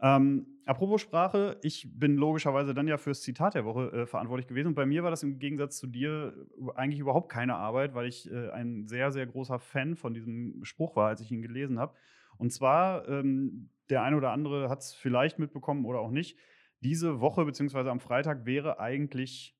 [0.00, 4.68] Ähm, apropos Sprache, ich bin logischerweise dann ja fürs Zitat der Woche äh, verantwortlich gewesen.
[4.68, 8.06] Und bei mir war das im Gegensatz zu dir äh, eigentlich überhaupt keine Arbeit, weil
[8.06, 11.78] ich äh, ein sehr, sehr großer Fan von diesem Spruch war, als ich ihn gelesen
[11.78, 11.94] habe.
[12.38, 16.38] Und zwar, ähm, der eine oder andere hat es vielleicht mitbekommen oder auch nicht.
[16.80, 19.56] Diese Woche, beziehungsweise am Freitag, wäre eigentlich,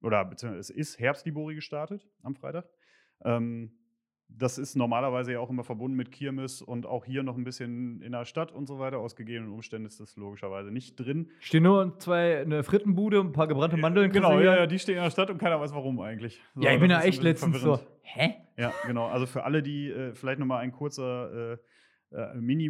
[0.00, 2.68] oder es ist Herbstlibori gestartet am Freitag.
[3.22, 3.79] Ähm,
[4.36, 8.00] das ist normalerweise ja auch immer verbunden mit Kirmes und auch hier noch ein bisschen
[8.02, 8.98] in der Stadt und so weiter.
[8.98, 11.30] Aus gegebenen Umständen ist das logischerweise nicht drin.
[11.40, 14.10] Stehen nur zwei, eine Frittenbude, ein paar gebrannte Mandeln.
[14.12, 16.40] Genau, ja, ja, die stehen in der Stadt und keiner weiß warum eigentlich.
[16.54, 17.76] So, Ja, ich bin da echt letztens so.
[17.76, 17.88] verwirrend.
[18.02, 18.34] Hä?
[18.56, 19.06] Ja, genau.
[19.06, 21.58] Also für alle, die äh, vielleicht nochmal ein kurzer äh,
[22.12, 22.68] äh, Mini-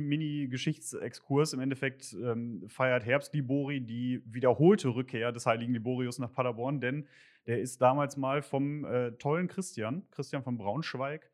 [0.60, 1.52] Mini-Geschichtsexkurs.
[1.52, 7.06] Im Endeffekt ähm, feiert Herbst-Libori die wiederholte Rückkehr des heiligen Liborius nach Paderborn, denn
[7.46, 11.30] der ist damals mal vom äh, tollen Christian, Christian von Braunschweig,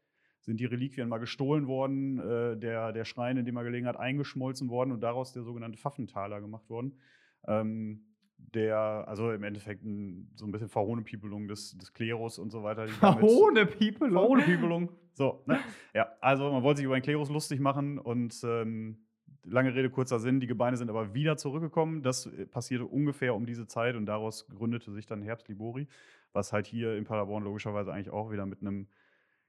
[0.47, 3.97] sind die Reliquien mal gestohlen worden, äh, der, der Schrein, in dem er gelegen hat,
[3.99, 6.95] eingeschmolzen worden und daraus der sogenannte Pfaffenthaler gemacht worden.
[7.47, 8.05] Ähm,
[8.39, 8.79] der,
[9.09, 12.87] also im Endeffekt ein, so ein bisschen Verhohnepiepelung des, des Klerus und so weiter.
[12.87, 14.11] die damit- Ohne People.
[14.11, 14.91] Verhohnepiepelung.
[15.15, 15.59] So, ne?
[15.95, 18.99] Ja, also man wollte sich über den Klerus lustig machen und ähm,
[19.45, 22.03] lange Rede, kurzer Sinn, die Gebeine sind aber wieder zurückgekommen.
[22.03, 25.89] Das äh, passierte ungefähr um diese Zeit und daraus gründete sich dann Herbst Libori,
[26.33, 28.87] was halt hier in Paderborn logischerweise eigentlich auch wieder mit einem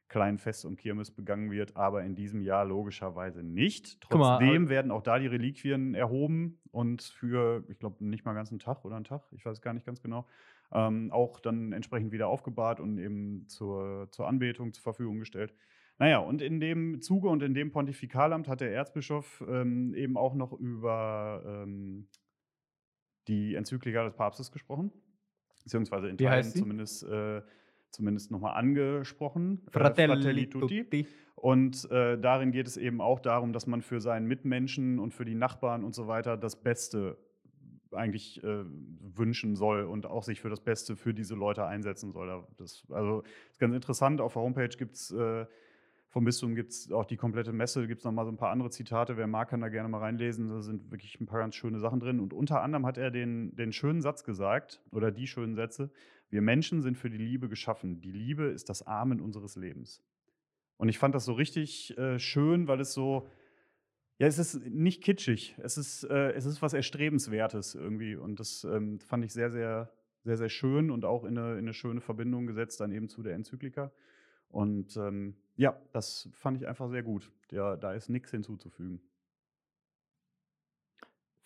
[0.09, 3.97] kleinen Fest und Kirmes begangen wird, aber in diesem Jahr logischerweise nicht.
[4.13, 8.33] Mal, Trotzdem aber- werden auch da die Reliquien erhoben und für, ich glaube, nicht mal
[8.33, 10.25] ganz einen Tag oder einen Tag, ich weiß gar nicht ganz genau,
[10.71, 15.53] ähm, auch dann entsprechend wieder aufgebahrt und eben zur, zur Anbetung zur Verfügung gestellt.
[15.99, 20.35] Naja, und in dem Zuge und in dem Pontifikalamt hat der Erzbischof ähm, eben auch
[20.35, 22.07] noch über ähm,
[23.27, 24.91] die Enzyklika des Papstes gesprochen,
[25.63, 27.41] beziehungsweise in Wie Teilen zumindest, äh,
[27.91, 29.61] zumindest nochmal angesprochen.
[29.67, 29.71] äh,
[30.21, 31.07] Fratelli tutti.
[31.35, 35.25] und äh, darin geht es eben auch darum, dass man für seinen Mitmenschen und für
[35.25, 37.17] die Nachbarn und so weiter das Beste
[37.91, 38.63] eigentlich äh,
[39.15, 42.27] wünschen soll und auch sich für das Beste für diese Leute einsetzen soll.
[42.27, 44.19] Da- Das, also ist ganz interessant.
[44.19, 45.45] Auf der Homepage gibt es äh,
[46.09, 48.69] vom Bistum gibt es auch die komplette Messe, gibt es nochmal so ein paar andere
[48.69, 49.17] Zitate.
[49.17, 50.49] Wer mag, kann da gerne mal reinlesen.
[50.49, 52.19] Da sind wirklich ein paar ganz schöne Sachen drin.
[52.19, 55.91] Und unter anderem hat er den, den schönen Satz gesagt, oder die schönen Sätze,
[56.29, 58.01] wir Menschen sind für die Liebe geschaffen.
[58.01, 60.03] Die Liebe ist das Amen unseres Lebens.
[60.77, 63.27] Und ich fand das so richtig äh, schön, weil es so,
[64.19, 65.55] ja, es ist nicht kitschig.
[65.59, 68.15] Es ist, äh, es ist was Erstrebenswertes irgendwie.
[68.15, 69.91] Und das ähm, fand ich sehr, sehr
[70.27, 73.23] sehr, sehr schön und auch in eine, in eine schöne Verbindung gesetzt, dann eben zu
[73.23, 73.91] der Enzyklika.
[74.49, 77.31] Und ähm, ja, das fand ich einfach sehr gut.
[77.49, 79.01] Ja, da ist nichts hinzuzufügen.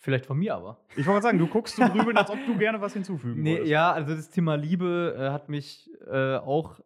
[0.02, 0.80] Vielleicht von mir aber.
[0.96, 3.70] Ich wollte sagen, du guckst so grübeln, als ob du gerne was hinzufügen Nee, wolltest.
[3.70, 6.80] ja, also das Thema Liebe äh, hat mich äh, auch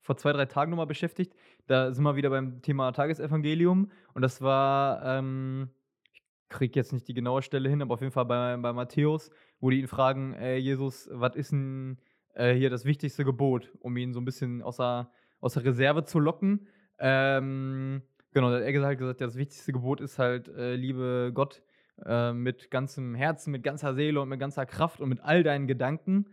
[0.00, 1.34] vor zwei, drei Tagen nochmal beschäftigt.
[1.66, 3.90] Da sind wir wieder beim Thema Tagesevangelium.
[4.14, 5.68] Und das war, ähm,
[6.14, 9.30] ich kriege jetzt nicht die genaue Stelle hin, aber auf jeden Fall bei, bei Matthäus,
[9.60, 11.98] wo die ihn fragen, äh, Jesus, was ist denn
[12.32, 16.66] äh, hier das wichtigste Gebot, um ihn so ein bisschen außer, außer Reserve zu locken.
[16.98, 18.00] Ähm,
[18.32, 21.62] genau, da hat er gesagt, gesagt, ja, das wichtigste Gebot ist halt, äh, liebe Gott
[22.04, 25.66] äh, mit ganzem Herzen, mit ganzer Seele und mit ganzer Kraft und mit all deinen
[25.66, 26.26] Gedanken.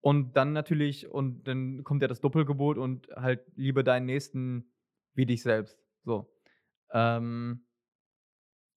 [0.00, 4.72] Und dann natürlich, und dann kommt ja das Doppelgebot und halt liebe deinen Nächsten
[5.14, 5.78] wie dich selbst.
[6.04, 6.32] So.
[6.92, 7.66] Ähm,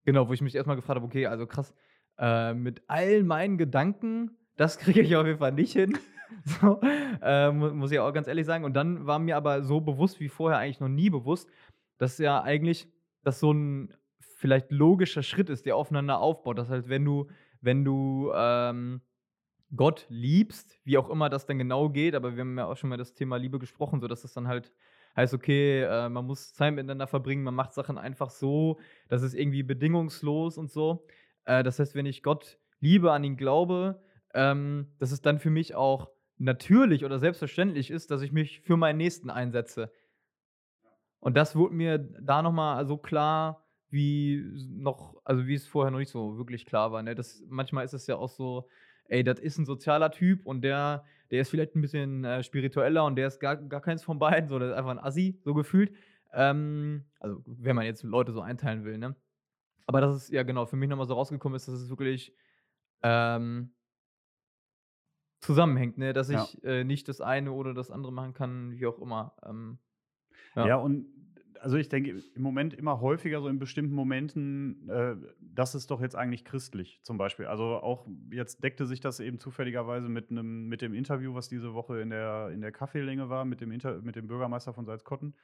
[0.04, 1.76] genau, wo ich mich erstmal gefragt habe, okay, also krass,
[2.18, 5.98] äh, mit all meinen Gedanken, das kriege ich auf jeden Fall nicht hin.
[6.46, 6.80] so,
[7.22, 8.64] äh, mu muss ich auch ganz ehrlich sagen.
[8.64, 11.50] Und dann war mir aber so bewusst wie vorher eigentlich noch nie bewusst,
[11.98, 12.88] dass ja eigentlich
[13.24, 13.94] das so ein
[14.42, 16.58] vielleicht logischer Schritt ist, der aufeinander aufbaut.
[16.58, 17.30] Das heißt, wenn du,
[17.62, 19.02] wenn du ähm,
[19.76, 22.90] Gott liebst, wie auch immer das dann genau geht, aber wir haben ja auch schon
[22.90, 24.72] mal das Thema Liebe gesprochen, so dass es dann halt
[25.16, 29.36] heißt, okay, äh, man muss Zeit miteinander verbringen, man macht Sachen einfach so, das ist
[29.36, 31.06] irgendwie bedingungslos und so.
[31.46, 34.02] Äh, das heißt, wenn ich Gott liebe, an ihn glaube,
[34.34, 38.76] ähm, dass es dann für mich auch natürlich oder selbstverständlich ist, dass ich mich für
[38.76, 39.92] meinen Nächsten einsetze.
[41.20, 43.61] Und das wurde mir da nochmal so klar,
[43.92, 47.04] wie noch, also wie es vorher noch nicht so wirklich klar war.
[47.04, 47.16] Ne?
[47.16, 48.68] Das, manchmal ist es ja auch so,
[49.06, 53.06] ey, das ist ein sozialer Typ und der, der ist vielleicht ein bisschen äh, spiritueller
[53.06, 55.54] und der ist gar, gar keins von beiden, so, der ist einfach ein Assi, so
[55.54, 55.94] gefühlt.
[56.34, 59.16] Ähm, also, wenn man jetzt Leute so einteilen will, ne?
[59.88, 62.34] Aber das ist ja genau für mich nochmal so rausgekommen ist, dass es wirklich
[63.04, 63.74] ähm,
[65.42, 66.14] zusammenhängt, ne?
[66.14, 66.44] Dass Ja.
[66.44, 69.36] ich äh, nicht das eine oder das andere machen kann, wie auch immer.
[69.44, 69.80] Ähm,
[70.56, 70.68] Ja.
[70.68, 70.76] ja.
[70.76, 71.08] und
[71.62, 76.02] also ich denke im Moment immer häufiger so in bestimmten Momenten, äh, das ist doch
[76.02, 77.46] jetzt eigentlich christlich zum Beispiel.
[77.46, 81.74] Also auch jetzt deckte sich das eben zufälligerweise mit einem mit dem Interview, was diese
[81.74, 85.36] Woche in der in der Kaffeelänge war mit dem Inter mit dem Bürgermeister von Salzkotten,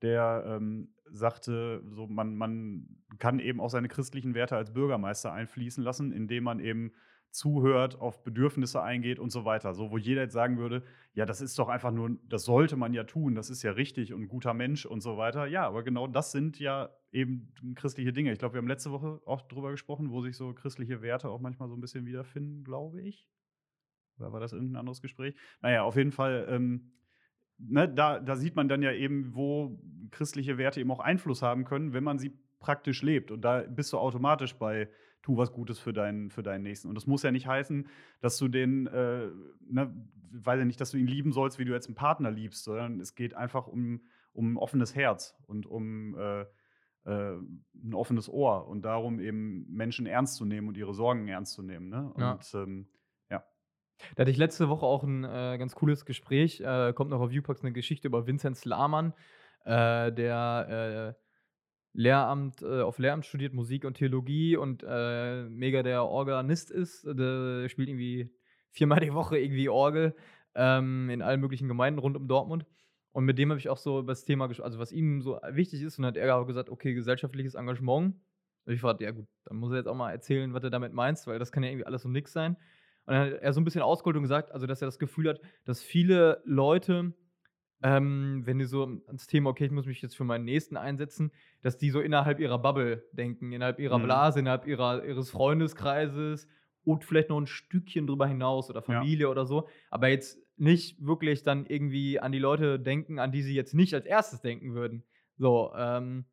[0.00, 5.84] der ähm, sagte, so man man kann eben auch seine christlichen Werte als Bürgermeister einfließen
[5.84, 6.92] lassen, indem man eben
[7.30, 9.74] zuhört, auf Bedürfnisse eingeht und so weiter.
[9.74, 10.82] So, wo jeder jetzt sagen würde,
[11.14, 14.12] ja, das ist doch einfach nur, das sollte man ja tun, das ist ja richtig
[14.12, 15.46] und ein guter Mensch und so weiter.
[15.46, 18.32] Ja, aber genau das sind ja eben christliche Dinge.
[18.32, 21.40] Ich glaube, wir haben letzte Woche auch drüber gesprochen, wo sich so christliche Werte auch
[21.40, 23.28] manchmal so ein bisschen wiederfinden, glaube ich.
[24.18, 25.34] Oder war das irgendein anderes Gespräch?
[25.60, 26.92] Naja, auf jeden Fall, ähm,
[27.58, 31.64] ne, da, da sieht man dann ja eben, wo christliche Werte eben auch Einfluss haben
[31.64, 33.30] können, wenn man sie praktisch lebt.
[33.30, 34.88] Und da bist du automatisch bei
[35.22, 36.88] tu was Gutes für deinen, für deinen Nächsten.
[36.88, 37.88] Und das muss ja nicht heißen,
[38.20, 39.28] dass du den, äh,
[39.68, 39.94] ne,
[40.32, 43.00] weiß ja nicht, dass du ihn lieben sollst, wie du jetzt einen Partner liebst, sondern
[43.00, 44.02] es geht einfach um,
[44.32, 46.46] um ein offenes Herz und um äh, äh,
[47.04, 51.62] ein offenes Ohr und darum eben Menschen ernst zu nehmen und ihre Sorgen ernst zu
[51.62, 51.88] nehmen.
[51.88, 52.12] Ne?
[52.18, 52.32] Ja.
[52.32, 52.88] Und ähm.
[54.14, 56.60] Da hatte ich letzte Woche auch ein äh, ganz cooles Gespräch.
[56.60, 59.12] Äh, kommt noch auf Viewbox eine Geschichte über Vincent Slamann,
[59.64, 61.27] äh, der äh,
[61.98, 67.04] Lehramt, äh, auf Lehramt studiert, Musik und Theologie und äh, mega der Organist ist.
[67.04, 68.30] Der spielt irgendwie
[68.70, 70.14] viermal die Woche irgendwie Orgel
[70.54, 72.66] ähm, in allen möglichen Gemeinden rund um Dortmund.
[73.10, 75.40] Und mit dem habe ich auch so über das Thema, ges- also was ihm so
[75.50, 78.14] wichtig ist, und hat er auch gesagt, okay, gesellschaftliches Engagement.
[78.64, 80.92] Und ich fragte, ja gut, dann muss er jetzt auch mal erzählen, was er damit
[80.92, 82.56] meinst, weil das kann ja irgendwie alles so nix sein.
[83.06, 85.30] Und dann hat er so ein bisschen ausgeholt und gesagt, also dass er das Gefühl
[85.30, 87.12] hat, dass viele Leute,
[87.82, 91.30] ähm, wenn die so ans Thema, okay, ich muss mich jetzt für meinen Nächsten einsetzen,
[91.62, 94.00] dass die so innerhalb ihrer Bubble denken, innerhalb ihrer Mhm.
[94.00, 96.48] Blase, innerhalb ihrer, ihres Freundeskreises
[96.84, 99.08] und vielleicht noch ein Stückchen drüber hinaus oder Ja.
[99.08, 103.42] Familie oder so, aber jetzt nicht wirklich dann irgendwie an die Leute denken, an die
[103.42, 105.04] sie jetzt nicht als erstes denken würden.
[105.36, 106.24] So, ähm,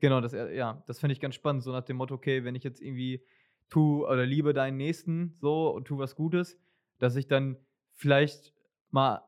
[0.00, 2.54] genau, das, äh, ja, das finde ich ganz spannend, so nach dem Motto, okay, wenn
[2.54, 3.24] ich jetzt irgendwie
[3.68, 6.58] tu oder liebe deinen Nächsten so und tu was Gutes,
[6.98, 7.58] dass ich dann
[7.94, 8.54] vielleicht
[8.90, 9.22] mal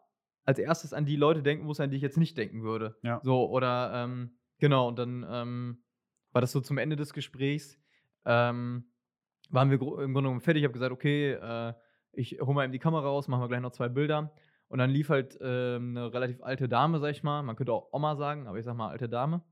[0.48, 2.96] als erstes an die Leute denken muss, an die ich jetzt nicht denken würde.
[3.02, 3.20] Ja.
[3.22, 5.82] So, oder ähm, genau, und dann ähm,
[6.32, 7.78] war das so zum Ende des Gesprächs,
[8.24, 8.90] ähm,
[9.50, 10.62] waren wir im Grunde genommen fertig.
[10.62, 11.74] Ich habe gesagt, okay, äh,
[12.12, 14.32] ich hole mal eben die Kamera raus, machen wir gleich noch zwei Bilder.
[14.68, 17.92] Und dann lief halt ähm, eine relativ alte Dame, sag ich mal, man könnte auch
[17.92, 19.42] Oma sagen, aber ich sag mal alte Dame,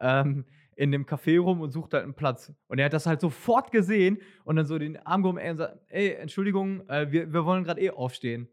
[0.00, 2.54] ähm, in dem Café rum und sucht halt einen Platz.
[2.68, 5.78] Und er hat das halt sofort gesehen und dann so den Arm gehoben und sagt,
[5.88, 8.48] ey, Entschuldigung, äh, wir, wir wollen gerade eh aufstehen.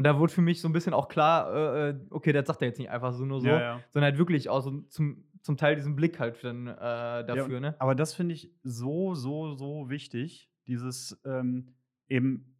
[0.00, 2.62] Und da wurde für mich so ein bisschen auch klar, äh, äh, okay, das sagt
[2.62, 3.80] er jetzt nicht einfach so nur so, Ja, ja.
[3.90, 6.72] sondern halt wirklich auch so zum, zum Teil diesen Blick halt dann äh,
[7.26, 7.76] dafür, ja, ne?
[7.78, 11.74] Aber das finde ich so, so, so wichtig, dieses ähm,
[12.08, 12.56] eben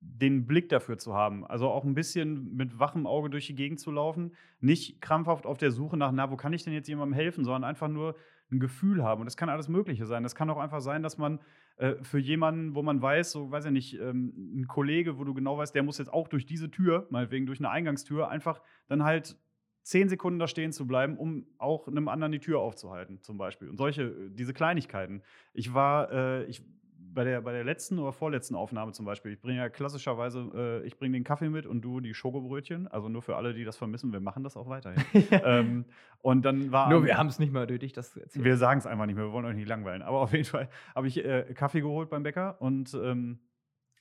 [0.00, 1.46] den Blick dafür zu haben.
[1.46, 4.34] Also auch ein bisschen mit wachem Auge durch die Gegend zu laufen.
[4.60, 7.64] Nicht krampfhaft auf der Suche nach, na, wo kann ich denn jetzt jemandem helfen, sondern
[7.64, 8.16] einfach nur
[8.50, 9.22] ein Gefühl haben.
[9.22, 10.24] Und das kann alles Mögliche sein.
[10.24, 11.40] Das kann auch einfach sein, dass man
[11.82, 15.34] äh, für jemanden, wo man weiß, so weiß ich nicht, ähm, ein Kollege, wo du
[15.34, 19.02] genau weißt, der muss jetzt auch durch diese Tür, meinetwegen durch eine Eingangstür, einfach dann
[19.02, 19.36] halt
[19.82, 23.68] zehn Sekunden da stehen zu bleiben, um auch einem anderen die Tür aufzuhalten, zum Beispiel.
[23.68, 25.24] Und solche, äh, diese Kleinigkeiten.
[25.54, 26.62] Ich war, äh, ich
[27.14, 30.86] bei der, bei der letzten oder vorletzten Aufnahme zum Beispiel, ich bringe ja klassischerweise, äh,
[30.86, 32.88] ich bringe den Kaffee mit und du die Schokobrötchen.
[32.88, 35.02] Also nur für alle, die das vermissen, wir machen das auch weiterhin.
[35.44, 35.84] ähm,
[36.20, 36.88] und dann war.
[36.88, 38.44] Nur wir haben es nicht mehr nötig, das zu erzählen.
[38.44, 40.02] Wir sagen es einfach nicht mehr, wir wollen euch nicht langweilen.
[40.02, 43.40] Aber auf jeden Fall habe ich äh, Kaffee geholt beim Bäcker und ähm,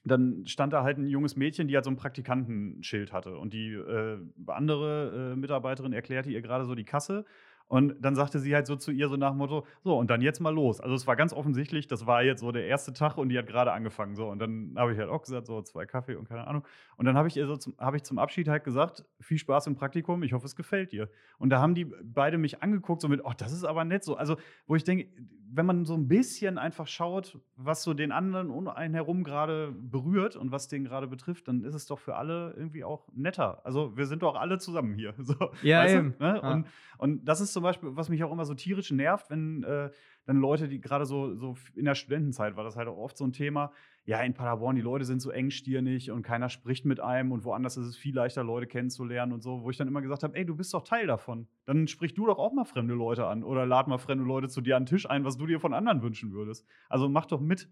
[0.03, 3.37] dann stand da halt ein junges Mädchen, die halt so ein Praktikantenschild hatte.
[3.37, 7.25] Und die äh, andere äh, Mitarbeiterin erklärte ihr gerade so die Kasse.
[7.71, 10.19] Und dann sagte sie halt so zu ihr so nach dem Motto, so, und dann
[10.19, 10.81] jetzt mal los.
[10.81, 13.47] Also es war ganz offensichtlich, das war jetzt so der erste Tag und die hat
[13.47, 14.17] gerade angefangen.
[14.17, 16.65] So, und dann habe ich halt auch gesagt, so zwei Kaffee und keine Ahnung.
[16.97, 19.75] Und dann habe ich ihr so zum, ich zum Abschied halt gesagt, viel Spaß im
[19.75, 21.09] Praktikum, ich hoffe, es gefällt dir.
[21.37, 24.17] Und da haben die beide mich angeguckt, so mit, oh, das ist aber nett so.
[24.17, 24.35] Also,
[24.67, 25.07] wo ich denke,
[25.53, 29.73] wenn man so ein bisschen einfach schaut, was so den anderen um einen herum gerade
[29.73, 33.65] berührt und was den gerade betrifft, dann ist es doch für alle irgendwie auch netter.
[33.65, 35.13] Also wir sind doch alle zusammen hier.
[35.21, 36.15] So, ja, eben.
[36.19, 36.39] Ne?
[36.41, 36.51] Ja.
[36.51, 39.91] Und, und das ist zum Beispiel, was mich auch immer so tierisch nervt, wenn äh,
[40.25, 43.25] dann Leute, die gerade so, so in der Studentenzeit war das halt auch oft so
[43.25, 43.71] ein Thema,
[44.05, 47.77] ja, in Paderborn, die Leute sind so engstirnig und keiner spricht mit einem und woanders
[47.77, 50.45] ist es viel leichter, Leute kennenzulernen und so, wo ich dann immer gesagt habe, ey,
[50.45, 51.47] du bist doch Teil davon.
[51.65, 54.61] Dann sprich du doch auch mal fremde Leute an oder lad mal fremde Leute zu
[54.61, 56.65] dir an den Tisch ein, was du dir von anderen wünschen würdest.
[56.89, 57.69] Also mach doch mit.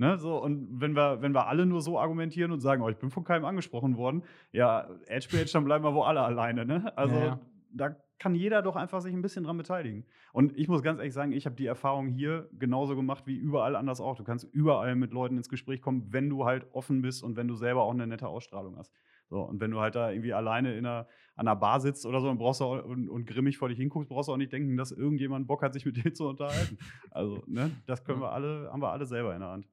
[0.00, 2.98] Ne, so, und wenn wir, wenn wir alle nur so argumentieren und sagen, oh, ich
[2.98, 6.64] bin von keinem angesprochen worden, ja, Edge Page, dann bleiben wir wohl alle alleine.
[6.64, 6.96] Ne?
[6.96, 7.40] Also ja.
[7.70, 10.04] Da kann jeder doch einfach sich ein bisschen dran beteiligen.
[10.32, 13.76] Und ich muss ganz ehrlich sagen, ich habe die Erfahrung hier genauso gemacht wie überall
[13.76, 14.16] anders auch.
[14.16, 17.48] Du kannst überall mit Leuten ins Gespräch kommen, wenn du halt offen bist und wenn
[17.48, 18.92] du selber auch eine nette Ausstrahlung hast.
[19.30, 22.20] So, und wenn du halt da irgendwie alleine in einer, an einer Bar sitzt oder
[22.20, 24.76] so und, brauchst auch, und, und grimmig vor dich hinguckst, brauchst du auch nicht denken,
[24.76, 26.78] dass irgendjemand Bock hat, sich mit dir zu unterhalten.
[27.10, 29.68] Also, ne, das können wir alle, haben wir alle selber in der Hand.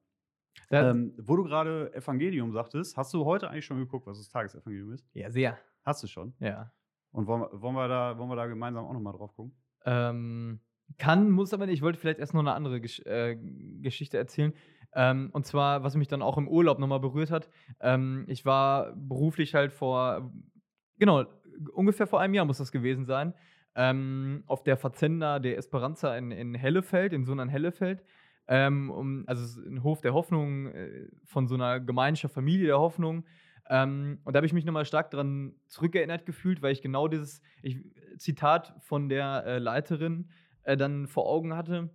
[0.70, 4.92] Ähm, wo du gerade Evangelium sagtest, hast du heute eigentlich schon geguckt, was das Tagesevangelium
[4.92, 5.06] ist?
[5.14, 5.58] Ja, sehr.
[5.84, 6.34] Hast du schon?
[6.40, 6.72] Ja.
[7.16, 9.56] Und wollen, wollen, wir, da, wollen wir da gemeinsam auch nochmal drauf gucken?
[9.86, 10.60] Ähm,
[10.98, 11.76] kann, muss aber nicht.
[11.76, 13.38] Ich wollte vielleicht erst noch eine andere Gesch äh,
[13.80, 14.52] Geschichte erzählen.
[14.94, 17.48] Ähm, und zwar, was mich dann auch im Urlaub nochmal berührt hat.
[17.80, 20.30] Ähm, ich war beruflich halt vor,
[20.98, 21.24] genau,
[21.72, 23.32] ungefähr vor einem Jahr muss das gewesen sein,
[23.76, 28.04] ähm, auf der Fazenda der Esperanza in, in Hellefeld, in Sonnern Hellefeld.
[28.46, 33.24] Ähm, um, also ein Hof der Hoffnung äh, von so einer Gemeinschaft, Familie der Hoffnung.
[33.68, 37.42] Ähm, und da habe ich mich nochmal stark daran zurückerinnert gefühlt, weil ich genau dieses
[37.62, 37.78] ich,
[38.16, 40.30] Zitat von der äh, Leiterin
[40.62, 41.90] äh, dann vor Augen hatte.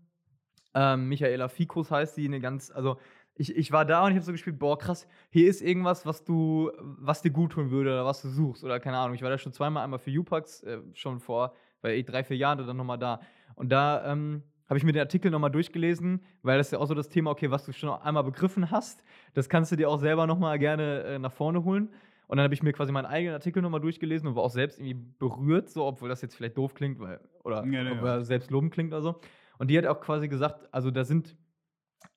[0.73, 2.97] Ähm, Michaela Fikus heißt sie, eine ganz, also
[3.35, 6.23] ich, ich war da und ich habe so gespielt, boah, krass, hier ist irgendwas, was
[6.23, 9.15] du, was dir gut tun würde oder was du suchst oder keine Ahnung.
[9.15, 12.37] Ich war da schon zweimal, einmal für Upax, äh, schon vor, bei eh drei, vier
[12.37, 13.21] Jahren dann nochmal da.
[13.55, 16.85] Und da ähm, habe ich mir den Artikel nochmal durchgelesen, weil das ist ja auch
[16.85, 19.03] so das Thema, okay, was du schon einmal begriffen hast,
[19.33, 21.89] das kannst du dir auch selber nochmal gerne äh, nach vorne holen.
[22.27, 24.79] Und dann habe ich mir quasi meinen eigenen Artikel nochmal durchgelesen und war auch selbst
[24.79, 28.23] irgendwie berührt, so, obwohl das jetzt vielleicht doof klingt, weil, oder ja, ja, ja.
[28.23, 29.19] selbst loben klingt oder so.
[29.57, 31.35] Und die hat auch quasi gesagt, also da sind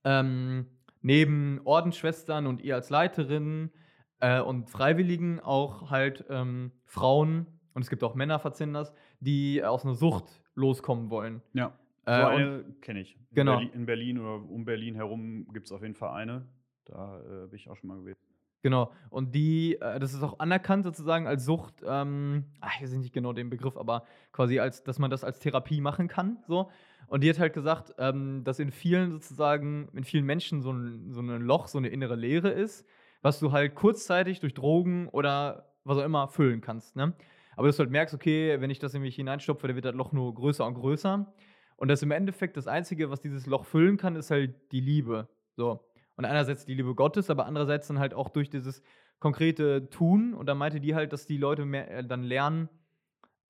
[0.04, 0.66] ähm,
[1.02, 3.72] neben Ordensschwestern und ihr als Leiterin
[4.20, 9.84] äh, und Freiwilligen auch halt ähm, Frauen und es gibt auch Männer, Verzinders, die aus
[9.84, 11.42] einer Sucht loskommen wollen.
[11.52, 11.76] Ja.
[12.06, 13.16] So äh, eine kenne ich.
[13.16, 13.56] In genau.
[13.56, 16.46] Berlin, in Berlin oder um Berlin herum gibt es auf jeden Fall eine.
[16.84, 18.18] Da äh, bin ich auch schon mal gewesen.
[18.62, 18.92] Genau.
[19.10, 23.12] Und die, äh, das ist auch anerkannt sozusagen als Sucht, ähm, ach, ich weiß nicht
[23.12, 26.38] genau den Begriff, aber quasi als, dass man das als Therapie machen kann.
[26.46, 26.70] So.
[27.06, 31.12] Und die hat halt gesagt, ähm, dass in vielen sozusagen, in vielen Menschen so ein,
[31.12, 32.86] so ein Loch, so eine innere Leere ist,
[33.20, 36.96] was du halt kurzzeitig durch Drogen oder was auch immer füllen kannst.
[36.96, 37.12] Ne?
[37.56, 40.12] Aber dass du halt merkst, okay, wenn ich das nämlich hineinstopfe, dann wird das Loch
[40.12, 41.32] nur größer und größer.
[41.76, 45.28] Und das im Endeffekt das Einzige, was dieses Loch füllen kann, ist halt die Liebe.
[45.56, 45.84] So.
[46.16, 48.82] Und einerseits die Liebe Gottes, aber andererseits dann halt auch durch dieses
[49.18, 50.34] konkrete Tun.
[50.34, 52.68] Und da meinte die halt, dass die Leute mehr, äh, dann lernen,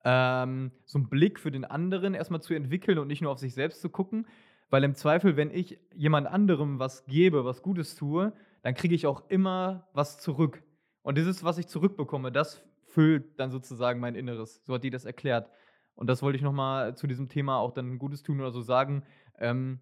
[0.04, 3.54] ähm, so einen Blick für den anderen erstmal zu entwickeln und nicht nur auf sich
[3.54, 4.26] selbst zu gucken.
[4.70, 8.32] Weil im Zweifel, wenn ich jemand anderem was gebe, was Gutes tue,
[8.62, 10.62] dann kriege ich auch immer was zurück.
[11.02, 14.62] Und dieses, was ich zurückbekomme, das füllt dann sozusagen mein Inneres.
[14.64, 15.50] So hat die das erklärt.
[15.94, 19.04] Und das wollte ich nochmal zu diesem Thema auch dann Gutes tun oder so sagen.
[19.38, 19.80] Ähm,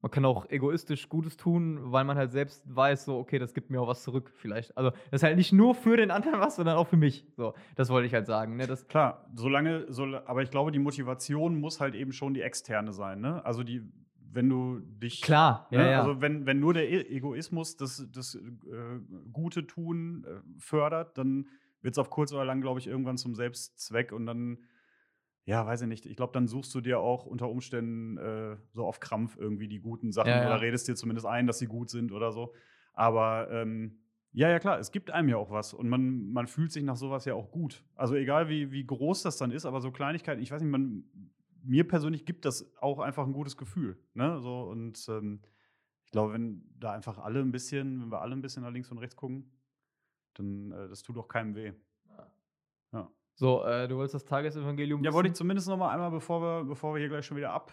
[0.00, 3.70] man kann auch egoistisch Gutes tun, weil man halt selbst weiß, so, okay, das gibt
[3.70, 4.76] mir auch was zurück, vielleicht.
[4.76, 7.24] Also, das ist halt nicht nur für den anderen was, sondern auch für mich.
[7.36, 8.56] So, das wollte ich halt sagen.
[8.56, 8.66] Ne?
[8.66, 12.92] Das Klar, solange, so, aber ich glaube, die Motivation muss halt eben schon die externe
[12.92, 13.20] sein.
[13.20, 13.44] Ne?
[13.44, 13.82] Also, die,
[14.16, 15.22] wenn du dich.
[15.22, 15.90] Klar, ja, ne?
[15.92, 16.00] ja.
[16.00, 18.40] Also, wenn, wenn nur der E- Egoismus das, das äh,
[19.32, 21.46] Gute tun äh, fördert, dann
[21.80, 24.58] wird es auf kurz oder lang, glaube ich, irgendwann zum Selbstzweck und dann,
[25.44, 26.06] ja, weiß ich nicht.
[26.06, 29.80] Ich glaube, dann suchst du dir auch unter Umständen äh, so auf Krampf irgendwie die
[29.80, 30.46] guten Sachen Ja, ja.
[30.46, 32.54] oder redest dir zumindest ein, dass sie gut sind oder so.
[32.94, 33.98] Aber ähm,
[34.32, 36.96] ja, ja, klar, es gibt einem ja auch was und man, man fühlt sich nach
[36.96, 37.84] sowas ja auch gut.
[37.96, 41.04] Also egal wie, wie groß das dann ist, aber so Kleinigkeiten, ich weiß nicht, man,
[41.62, 43.98] mir persönlich gibt das auch einfach ein gutes Gefühl.
[44.14, 44.40] Ne?
[44.40, 45.40] So, und ähm,
[46.04, 48.90] ich glaube, wenn da einfach alle ein bisschen, wenn wir alle ein bisschen nach links
[48.90, 49.50] und rechts gucken,
[50.34, 51.72] dann äh, das tut auch keinem weh.
[53.42, 55.02] So, äh, du wolltest das Tagesevangelium.
[55.02, 57.50] Ja, wollte ich zumindest noch mal einmal, bevor wir, bevor wir hier gleich schon wieder
[57.50, 57.72] ab,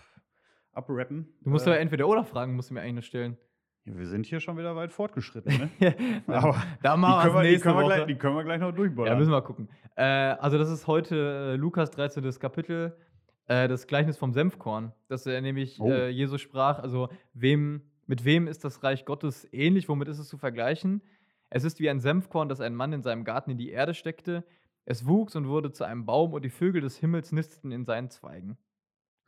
[0.74, 1.32] abrappen.
[1.44, 3.38] Du musst äh, ja entweder oder Fragen, musst du mir eigentlich noch stellen.
[3.86, 5.96] ja, wir sind hier schon wieder weit fortgeschritten, ne?
[6.28, 8.60] Aber Aber da die machen können, wir, die, können wir gleich, die können wir gleich
[8.62, 9.14] noch durchbollern.
[9.14, 9.70] Ja, müssen wir gucken.
[9.96, 12.28] Äh, also, das ist heute äh, Lukas 13.
[12.40, 12.98] Kapitel,
[13.46, 14.92] äh, das Gleichnis vom Senfkorn.
[15.08, 15.92] Dass er nämlich, Oh.
[15.92, 19.88] äh, Jesus sprach, also, wem, mit wem ist das Reich Gottes ähnlich?
[19.88, 21.04] Womit ist es zu vergleichen?
[21.52, 24.44] Es ist wie ein Senfkorn, das ein Mann in seinem Garten in die Erde steckte.
[24.90, 28.10] Es wuchs und wurde zu einem Baum und die Vögel des Himmels nisteten in seinen
[28.10, 28.58] Zweigen.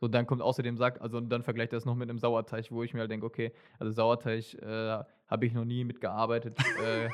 [0.00, 2.72] So, dann kommt außerdem sagt, also und dann vergleicht er das noch mit einem Sauerteig,
[2.72, 6.58] wo ich mir halt denke, okay, also Sauerteig äh, habe ich noch nie mitgearbeitet.
[6.84, 7.08] äh,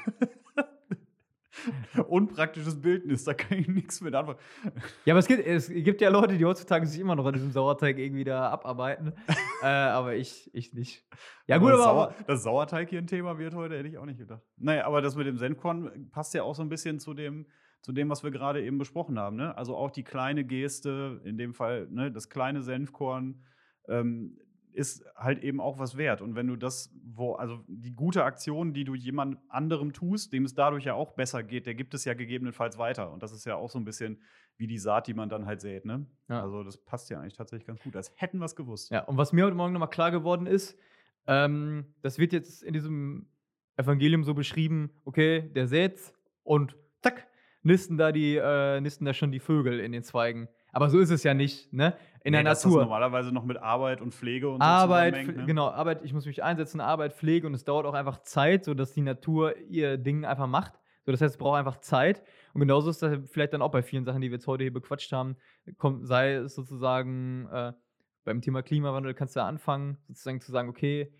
[2.08, 4.38] Unpraktisches Bildnis, da kann ich nichts mit anfangen.
[5.04, 7.50] Ja, aber es gibt, es gibt ja Leute, die heutzutage sich immer noch an diesem
[7.50, 9.12] Sauerteig irgendwie da abarbeiten.
[9.62, 11.06] äh, aber ich, ich nicht.
[11.48, 11.82] Ja, gut, aber.
[11.82, 14.40] Sauer, das Sauerteig hier ein Thema wird heute, hätte ich auch nicht gedacht.
[14.56, 17.44] Naja, aber das mit dem Senfkorn passt ja auch so ein bisschen zu dem,
[17.80, 19.36] zu dem was wir gerade eben besprochen haben.
[19.36, 19.56] Ne?
[19.56, 23.42] Also auch die kleine Geste, in dem Fall ne, das kleine Senfkorn,
[23.88, 24.38] ähm,
[24.72, 26.22] ist halt eben auch was wert.
[26.22, 30.44] Und wenn du das, wo, also die gute Aktion, die du jemand anderem tust, dem
[30.44, 33.12] es dadurch ja auch besser geht, der gibt es ja gegebenenfalls weiter.
[33.12, 34.22] Und das ist ja auch so ein bisschen
[34.56, 35.84] wie die Saat, die man dann halt sät.
[35.84, 36.06] Ne?
[36.28, 36.42] Ja.
[36.42, 38.90] Also das passt ja eigentlich tatsächlich ganz gut, als hätten wir es gewusst.
[38.90, 40.78] Ja, und was mir heute Morgen nochmal klar geworden ist,
[41.26, 43.28] ähm, das wird jetzt in diesem
[43.76, 46.12] Evangelium so beschrieben, okay, der sät's
[46.42, 47.27] und zack,
[47.62, 50.48] nisten da die, äh, nisten da schon die Vögel in den Zweigen.
[50.72, 51.96] Aber so ist es ja nicht, ne?
[52.24, 52.82] In Nee, der dass das Natur.
[52.82, 55.46] normalerweise noch mit Arbeit und Pflege und so Arbeit, ne?
[55.46, 58.92] genau, Arbeit, ich muss mich einsetzen, Arbeit, Pflege und es dauert auch einfach Zeit, sodass
[58.92, 60.74] die Natur ihr Ding einfach macht.
[61.06, 62.22] So, das heißt, es braucht einfach Zeit.
[62.52, 64.72] Und genauso ist das vielleicht dann auch bei vielen Sachen, die wir jetzt heute hier
[64.72, 65.36] bequatscht haben.
[65.78, 67.72] Kommt, sei es sozusagen äh,
[68.24, 71.10] beim Thema Klimawandel, kannst du da anfangen, sozusagen zu sagen, okay,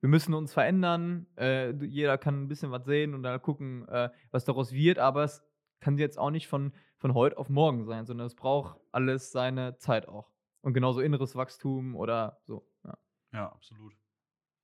[0.00, 4.10] wir müssen uns verändern, äh, jeder kann ein bisschen was sehen und dann gucken, äh,
[4.30, 5.44] was daraus wird, aber es
[5.80, 9.76] kann jetzt auch nicht von, von heute auf morgen sein, sondern es braucht alles seine
[9.78, 10.30] Zeit auch.
[10.60, 12.68] Und genauso inneres Wachstum oder so.
[12.84, 12.98] Ja.
[13.32, 13.96] Ja, absolut.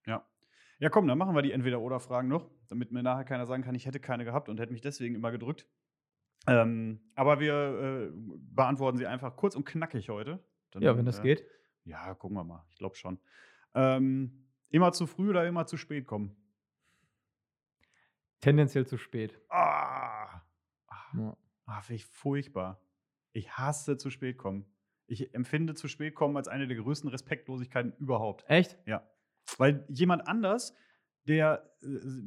[0.06, 0.26] Ja.
[0.78, 3.86] Ja, komm, dann machen wir die Entweder-Oder-Fragen noch, damit mir nachher keiner sagen kann, ich
[3.86, 5.68] hätte keine gehabt und hätte mich deswegen immer gedrückt.
[6.46, 10.44] Ähm, aber wir äh, beantworten sie einfach kurz und knackig heute.
[10.72, 11.46] Dann, ja, wenn das äh, geht.
[11.84, 12.64] Ja, gucken wir mal.
[12.70, 13.18] Ich glaube schon.
[13.74, 14.43] Ähm,
[14.74, 16.34] immer zu früh oder immer zu spät kommen?
[18.40, 19.40] Tendenziell zu spät.
[19.48, 20.42] Ah,
[20.88, 21.36] ah, Ja.
[21.66, 22.80] ah finde ich furchtbar.
[23.32, 24.66] Ich hasse zu spät kommen.
[25.06, 28.44] Ich empfinde zu spät kommen als eine der größten Respektlosigkeiten überhaupt.
[28.48, 28.76] Echt?
[28.84, 29.08] Ja.
[29.58, 30.74] Weil jemand anders,
[31.28, 31.86] der äh,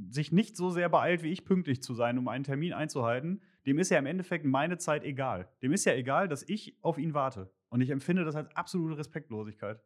[0.10, 3.78] sich nicht so sehr beeilt wie ich, pünktlich zu sein, um einen Termin einzuhalten, dem
[3.78, 5.52] ist ja im Endeffekt meine Zeit egal.
[5.62, 7.52] Dem ist ja egal, dass ich auf ihn warte.
[7.68, 9.84] Und ich empfinde das als absolute Respektlosigkeit.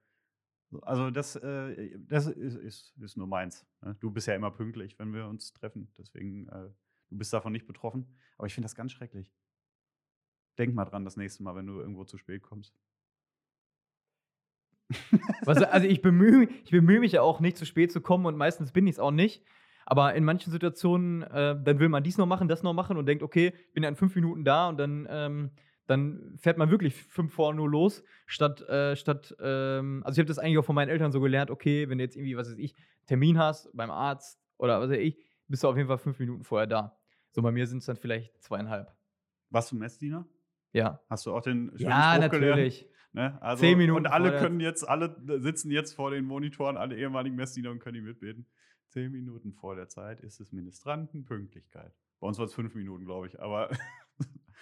[0.71, 3.65] So, Also das, äh, das ist, ist, ist nur meins.
[3.81, 3.95] ne?
[3.99, 5.91] Du bist ja immer pünktlich, wenn wir uns treffen.
[5.97, 6.69] Deswegen, äh,
[7.09, 8.07] du bist davon nicht betroffen.
[8.37, 9.29] Aber ich finde das ganz schrecklich.
[10.57, 12.73] Denk mal dran das nächste Mal, wenn du irgendwo zu spät kommst.
[15.45, 18.35] Was, also ich bemühe ich bemühe mich ja auch nicht zu spät zu kommen und
[18.35, 19.43] meistens bin ich es auch nicht.
[19.85, 23.05] Aber in manchen Situationen, äh, dann will man dies noch machen, das noch machen und
[23.05, 25.51] denkt, okay, ich bin ja in fünf Minuten da und dann, ähm,
[25.91, 30.27] dann fährt man wirklich fünf vor nur los, statt, äh, statt ähm, also ich habe
[30.27, 32.57] das eigentlich auch von meinen Eltern so gelernt, okay, wenn du jetzt irgendwie, was weiß
[32.57, 32.73] ich,
[33.05, 35.17] Termin hast beim Arzt oder was weiß ich,
[35.47, 36.97] bist du auf jeden Fall fünf Minuten vorher da.
[37.31, 38.93] So bei mir sind es dann vielleicht zweieinhalb.
[39.49, 40.25] Warst du Messdiener?
[40.73, 41.01] Ja.
[41.09, 42.33] Hast du auch den schönen Ja, Spruch gelernt?
[42.33, 42.89] natürlich.
[43.13, 43.37] Ne?
[43.41, 47.35] Also, Zehn Minuten Und alle können jetzt, alle sitzen jetzt vor den Monitoren, alle ehemaligen
[47.35, 48.45] Messdiener und können die mitbeten.
[48.87, 51.93] Zehn Minuten vor der Zeit ist es Ministrantenpünktlichkeit.
[52.19, 53.69] Bei uns war es fünf Minuten, glaube ich, aber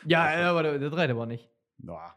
[0.06, 1.50] Ja, aber der, der dreht aber nicht.
[1.78, 2.16] na,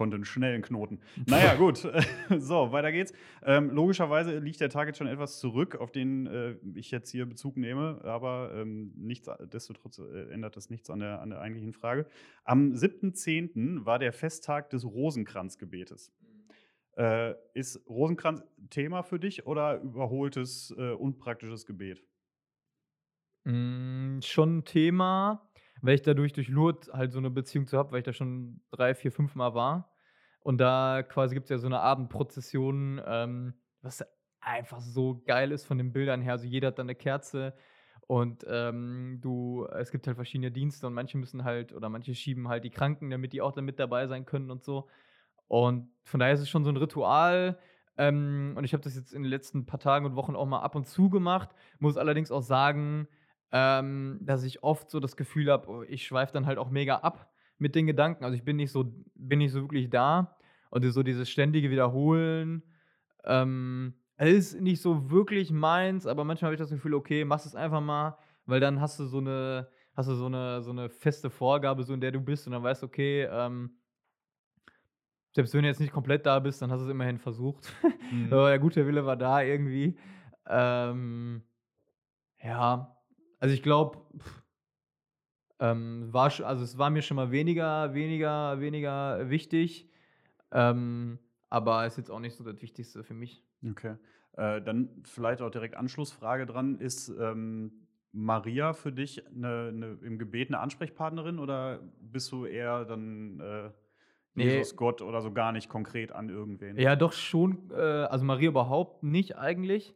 [0.00, 1.00] konnte einen schnellen Knoten.
[1.26, 1.76] Naja, gut.
[2.38, 3.12] so, weiter geht's.
[3.42, 7.26] Ähm, logischerweise liegt der Tag jetzt schon etwas zurück, auf den äh, ich jetzt hier
[7.26, 12.06] Bezug nehme, aber ähm, nichtsdestotrotz äh, ändert das nichts an der, an der eigentlichen Frage.
[12.44, 13.84] Am 7.10.
[13.84, 16.12] war der Festtag des Rosenkranzgebetes.
[16.96, 22.02] Äh, ist Rosenkranz Thema für dich oder überholtes, äh, unpraktisches Gebet?
[23.44, 25.49] Mm, schon Thema,
[25.82, 28.60] weil ich dadurch durch Lourdes halt so eine Beziehung zu habe, weil ich da schon
[28.70, 29.92] drei, vier, fünf Mal war.
[30.42, 34.04] Und da quasi gibt es ja so eine Abendprozession, ähm, was
[34.40, 36.32] einfach so geil ist von den Bildern her.
[36.32, 37.54] Also jeder hat dann eine Kerze
[38.10, 42.48] und ähm, du, es gibt halt verschiedene Dienste und manche müssen halt oder manche schieben
[42.48, 44.88] halt die Kranken, damit die auch dann mit dabei sein können und so.
[45.46, 47.58] Und von daher ist es schon so ein Ritual.
[47.96, 50.60] Ähm, und ich habe das jetzt in den letzten paar Tagen und Wochen auch mal
[50.60, 51.50] ab und zu gemacht.
[51.78, 53.06] Muss allerdings auch sagen,
[53.52, 56.96] ähm, dass ich oft so das Gefühl habe, oh, ich schweife dann halt auch mega
[56.96, 58.24] ab mit den Gedanken.
[58.24, 60.36] Also ich bin nicht so, bin nicht so wirklich da.
[60.70, 62.62] Und so dieses ständige Wiederholen
[63.24, 67.56] ähm, ist nicht so wirklich meins, aber manchmal habe ich das Gefühl, okay, mach es
[67.56, 71.28] einfach mal, weil dann hast du so eine, hast du so eine, so eine feste
[71.28, 73.70] Vorgabe, so in der du bist und dann weißt, du, okay, ähm,
[75.32, 77.72] selbst wenn du jetzt nicht komplett da bist, dann hast du es immerhin versucht.
[78.12, 78.28] Mhm.
[78.28, 79.96] der gute Wille war da irgendwie.
[80.48, 81.44] Ähm,
[82.42, 82.99] ja,
[83.40, 83.98] also ich glaube,
[85.58, 89.90] ähm, war also es war mir schon mal weniger, weniger, weniger wichtig.
[90.52, 91.18] Ähm,
[91.48, 93.44] aber ist jetzt auch nicht so das Wichtigste für mich.
[93.68, 93.96] Okay.
[94.36, 96.78] Äh, dann vielleicht auch direkt Anschlussfrage dran.
[96.78, 97.72] Ist ähm,
[98.12, 103.70] Maria für dich eine, eine, im Gebet eine Ansprechpartnerin oder bist du eher dann äh,
[104.34, 104.76] Jesus, nee.
[104.76, 106.78] Gott oder so gar nicht konkret an irgendwen?
[106.78, 107.70] Ja, doch schon.
[107.70, 109.94] Äh, also Maria überhaupt nicht eigentlich.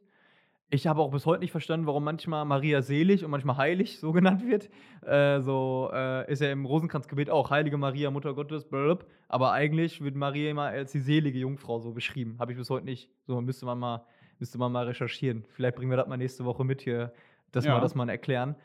[0.71, 4.13] Ich habe auch bis heute nicht verstanden, warum manchmal Maria selig und manchmal heilig so
[4.13, 4.71] genannt wird.
[5.07, 9.07] Äh, so äh, ist ja im Rosenkranzgebet auch Heilige Maria, Mutter Gottes, blablabla.
[9.29, 12.37] aber eigentlich wird Maria immer als die selige Jungfrau so beschrieben.
[12.39, 13.11] Habe ich bis heute nicht.
[13.27, 14.05] So müsste man mal,
[14.39, 15.45] müsste man mal recherchieren.
[15.51, 17.13] Vielleicht bringen wir das mal nächste Woche mit hier,
[17.53, 17.77] dass ja.
[17.77, 18.57] wir das mal erklären.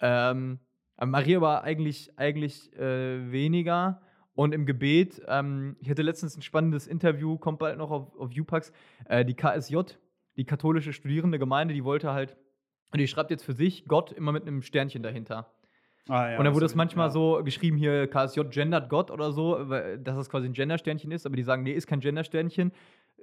[0.00, 0.60] Ähm,
[1.04, 4.00] Maria war eigentlich, eigentlich äh, weniger.
[4.34, 8.30] Und im Gebet, ähm, ich hatte letztens ein spannendes Interview, kommt bald noch auf, auf
[8.30, 8.72] UPAX,
[9.06, 9.78] äh, die KSJ
[10.38, 12.36] die katholische Studierende Gemeinde, die wollte halt,
[12.92, 15.52] und die schreibt jetzt für sich Gott immer mit einem Sternchen dahinter.
[16.08, 17.10] Ah, ja, und dann wurde es manchmal ja.
[17.10, 21.36] so geschrieben, hier KSJ gendert Gott oder so, dass das quasi ein Gendersternchen ist, aber
[21.36, 22.72] die sagen, nee, ist kein Gendersternchen.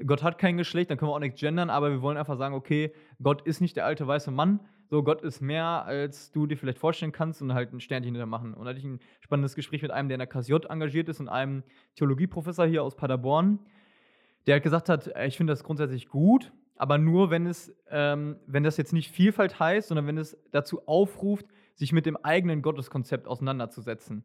[0.05, 2.53] Gott hat kein Geschlecht, dann können wir auch nichts gendern, aber wir wollen einfach sagen,
[2.53, 2.93] okay,
[3.23, 6.77] Gott ist nicht der alte weiße Mann, so Gott ist mehr, als du dir vielleicht
[6.77, 8.53] vorstellen kannst und halt ein Sternchen hinter machen.
[8.53, 11.19] Und da hatte ich ein spannendes Gespräch mit einem, der in der KSJ engagiert ist
[11.21, 11.63] und einem
[11.95, 13.59] Theologieprofessor hier aus Paderborn,
[14.45, 18.63] der halt gesagt hat, ich finde das grundsätzlich gut, aber nur, wenn es, ähm, wenn
[18.63, 21.45] das jetzt nicht Vielfalt heißt, sondern wenn es dazu aufruft,
[21.75, 24.23] sich mit dem eigenen Gotteskonzept auseinanderzusetzen.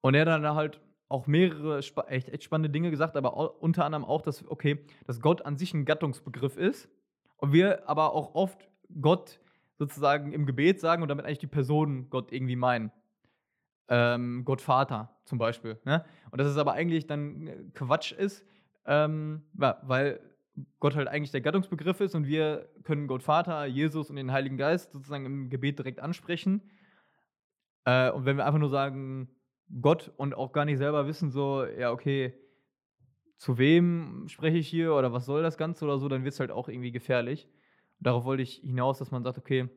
[0.00, 1.78] Und er dann halt auch mehrere
[2.08, 5.74] echt, echt spannende Dinge gesagt, aber unter anderem auch, dass, okay, dass Gott an sich
[5.74, 6.88] ein Gattungsbegriff ist
[7.36, 8.68] und wir aber auch oft
[9.00, 9.38] Gott
[9.78, 12.92] sozusagen im Gebet sagen und damit eigentlich die Person Gott irgendwie meinen.
[13.88, 15.78] Ähm, Gott Vater zum Beispiel.
[15.84, 16.04] Ne?
[16.30, 18.44] Und dass es aber eigentlich dann äh, Quatsch ist,
[18.86, 20.20] ähm, weil
[20.80, 24.56] Gott halt eigentlich der Gattungsbegriff ist und wir können Gott Vater, Jesus und den Heiligen
[24.56, 26.62] Geist sozusagen im Gebet direkt ansprechen.
[27.84, 29.28] Äh, und wenn wir einfach nur sagen
[29.80, 32.34] Gott und auch gar nicht selber wissen, so, ja, okay,
[33.38, 36.40] zu wem spreche ich hier oder was soll das Ganze oder so, dann wird es
[36.40, 37.48] halt auch irgendwie gefährlich.
[37.98, 39.68] Und darauf wollte ich hinaus, dass man sagt, okay,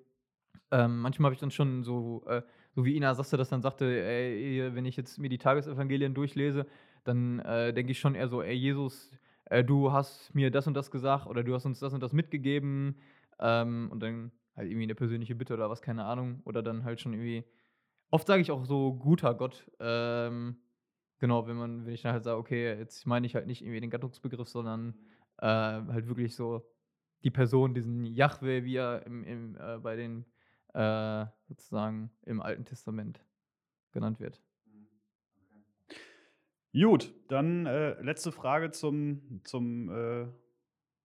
[0.71, 2.41] ähm, manchmal habe ich dann schon so, äh,
[2.75, 6.67] so wie Ina Sasse das dann sagte, ey, wenn ich jetzt mir die Tagesevangelien durchlese,
[7.05, 9.11] dann äh, denke ich schon eher so, ey, Jesus,
[9.45, 12.13] äh, du hast mir das und das gesagt oder du hast uns das und das
[12.13, 12.97] mitgegeben
[13.39, 16.41] ähm, und dann halt irgendwie eine persönliche Bitte oder was, keine Ahnung.
[16.45, 17.45] Oder dann halt schon irgendwie,
[18.11, 19.69] oft sage ich auch so guter Gott.
[19.79, 20.57] Ähm,
[21.19, 23.81] genau, wenn man, wenn ich dann halt sage, okay, jetzt meine ich halt nicht irgendwie
[23.81, 24.95] den Gattungsbegriff, sondern
[25.39, 26.65] äh, halt wirklich so
[27.23, 30.25] die Person, diesen Yahweh, wie er im, im, äh, bei den
[30.73, 33.23] äh, sozusagen im Alten Testament
[33.91, 34.41] genannt wird.
[36.81, 40.27] Gut, dann äh, letzte Frage zum, zum äh,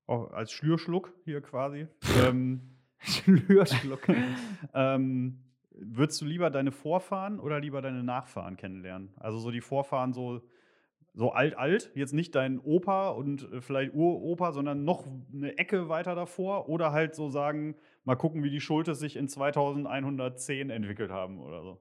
[0.09, 1.87] oh, als Schlürschluck hier quasi.
[2.25, 2.61] ähm,
[2.99, 4.09] Schlürschluck.
[4.75, 5.39] ähm,
[5.71, 9.11] würdest du lieber deine Vorfahren oder lieber deine Nachfahren kennenlernen?
[9.17, 10.43] Also so die Vorfahren so,
[11.15, 15.89] so alt, alt, jetzt nicht dein Opa und äh, vielleicht Uropa, sondern noch eine Ecke
[15.89, 21.13] weiter davor oder halt so sagen, mal gucken, wie die Schultes sich in 2110 entwickelt
[21.13, 21.81] haben oder so.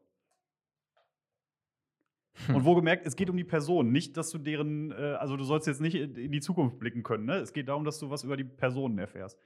[2.47, 2.55] Hm.
[2.55, 5.67] Und wohlgemerkt, es geht um die Person, nicht, dass du deren, äh, also du sollst
[5.67, 7.35] jetzt nicht in die Zukunft blicken können, ne?
[7.35, 9.37] Es geht darum, dass du was über die Personen erfährst.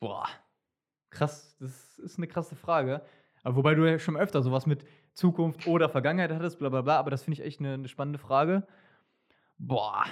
[0.00, 0.26] Boah.
[1.10, 3.02] Krass, das ist eine krasse Frage.
[3.42, 4.84] Aber wobei du ja schon öfter sowas mit
[5.14, 8.18] Zukunft oder Vergangenheit hattest, bla bla bla, aber das finde ich echt eine, eine spannende
[8.18, 8.66] Frage.
[9.56, 10.04] Boah.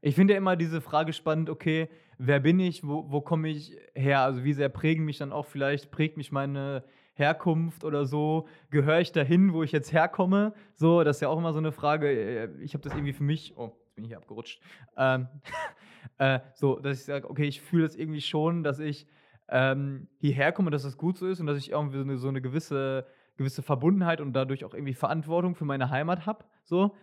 [0.00, 1.88] Ich finde ja immer diese Frage spannend, okay,
[2.18, 4.20] wer bin ich, wo, wo komme ich her?
[4.20, 6.84] Also wie sehr prägen mich dann auch vielleicht, prägt mich meine
[7.20, 10.52] Herkunft oder so, gehöre ich dahin, wo ich jetzt herkomme?
[10.74, 12.10] So, das ist ja auch immer so eine Frage.
[12.10, 14.60] Äh, ich habe das irgendwie für mich, oh, jetzt bin ich hier abgerutscht.
[14.96, 15.28] Ähm,
[16.18, 19.06] äh, so, dass ich sage, okay, ich fühle das irgendwie schon, dass ich
[19.48, 22.28] ähm, hierher komme, dass das gut so ist und dass ich irgendwie so eine, so
[22.28, 23.06] eine gewisse,
[23.36, 26.44] gewisse Verbundenheit und dadurch auch irgendwie Verantwortung für meine Heimat habe.
[26.64, 26.96] So.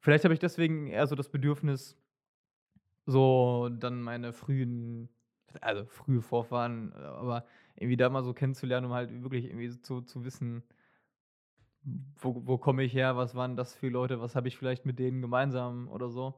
[0.00, 1.96] Vielleicht habe ich deswegen eher so das Bedürfnis,
[3.06, 5.08] so dann meine frühen
[5.60, 7.44] also, frühe Vorfahren, aber
[7.76, 10.64] irgendwie da mal so kennenzulernen, um halt wirklich irgendwie zu zu wissen
[12.20, 14.98] wo wo komme ich her, was waren das für Leute, was habe ich vielleicht mit
[14.98, 16.34] denen gemeinsam oder so.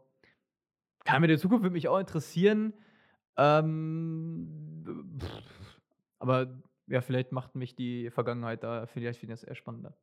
[1.05, 2.73] Kann mir die Zukunft würde mich auch interessieren,
[3.37, 5.19] ähm,
[6.19, 9.97] aber ja, vielleicht macht mich die Vergangenheit da vielleicht finde ich das eher spannender.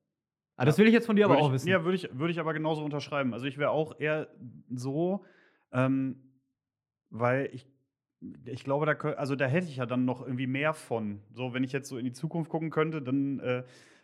[0.57, 1.69] Ah, das will ich jetzt von dir aber Würde auch ich wissen.
[1.69, 3.33] ja, würde ich würde ich aber genauso unterschreiben.
[3.33, 4.27] Also, ich wäre auch eher
[4.69, 5.25] so,
[5.71, 6.21] ähm,
[7.09, 7.65] weil ich
[8.45, 11.21] ich glaube, da also, da hätte ich ja dann noch irgendwie mehr von.
[11.33, 13.59] So, wenn ich jetzt so in die Zukunft gucken könnte, dann, äh,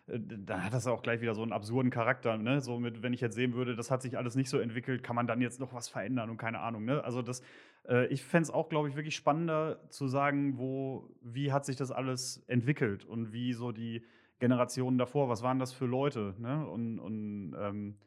[0.07, 2.61] äh, dann hat das auch gleich wieder so einen absurden Charakter, ne?
[2.61, 5.15] So mit wenn ich jetzt sehen würde, das hat sich alles nicht so entwickelt, kann
[5.15, 7.03] man dann jetzt noch was verändern und keine Ahnung, ne?
[7.03, 7.43] Also, das
[7.87, 11.75] äh, ich fände es auch, glaube ich, wirklich spannender zu sagen, wo wie hat sich
[11.75, 14.03] das alles entwickelt und wie so die
[14.39, 16.67] Generationen davor, was waren das für Leute, ne?
[16.67, 17.97] Und und, ähm,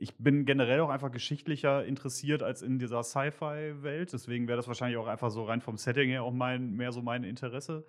[0.00, 4.12] ich bin generell auch einfach geschichtlicher interessiert als in dieser Sci-Fi-Welt.
[4.12, 7.02] Deswegen wäre das wahrscheinlich auch einfach so rein vom Setting her auch mein mehr so
[7.02, 7.86] mein Interesse.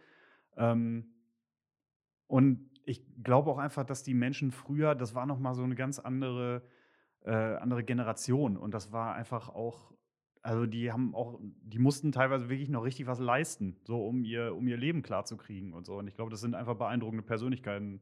[0.58, 1.14] Ähm
[2.30, 5.76] und ich glaube auch einfach, dass die Menschen früher das war noch mal so 'ne
[5.76, 6.64] ganz andere
[7.26, 8.56] äh, andere Generation.
[8.58, 9.94] Und das war einfach auch
[10.42, 14.56] also, die haben auch die mussten teilweise wirklich noch richtig was leisten, so um ihr
[14.56, 15.98] um ihr Leben klarzukriegen und so.
[15.98, 18.02] Und ich glaube, das sind einfach beeindruckende Persönlichkeiten,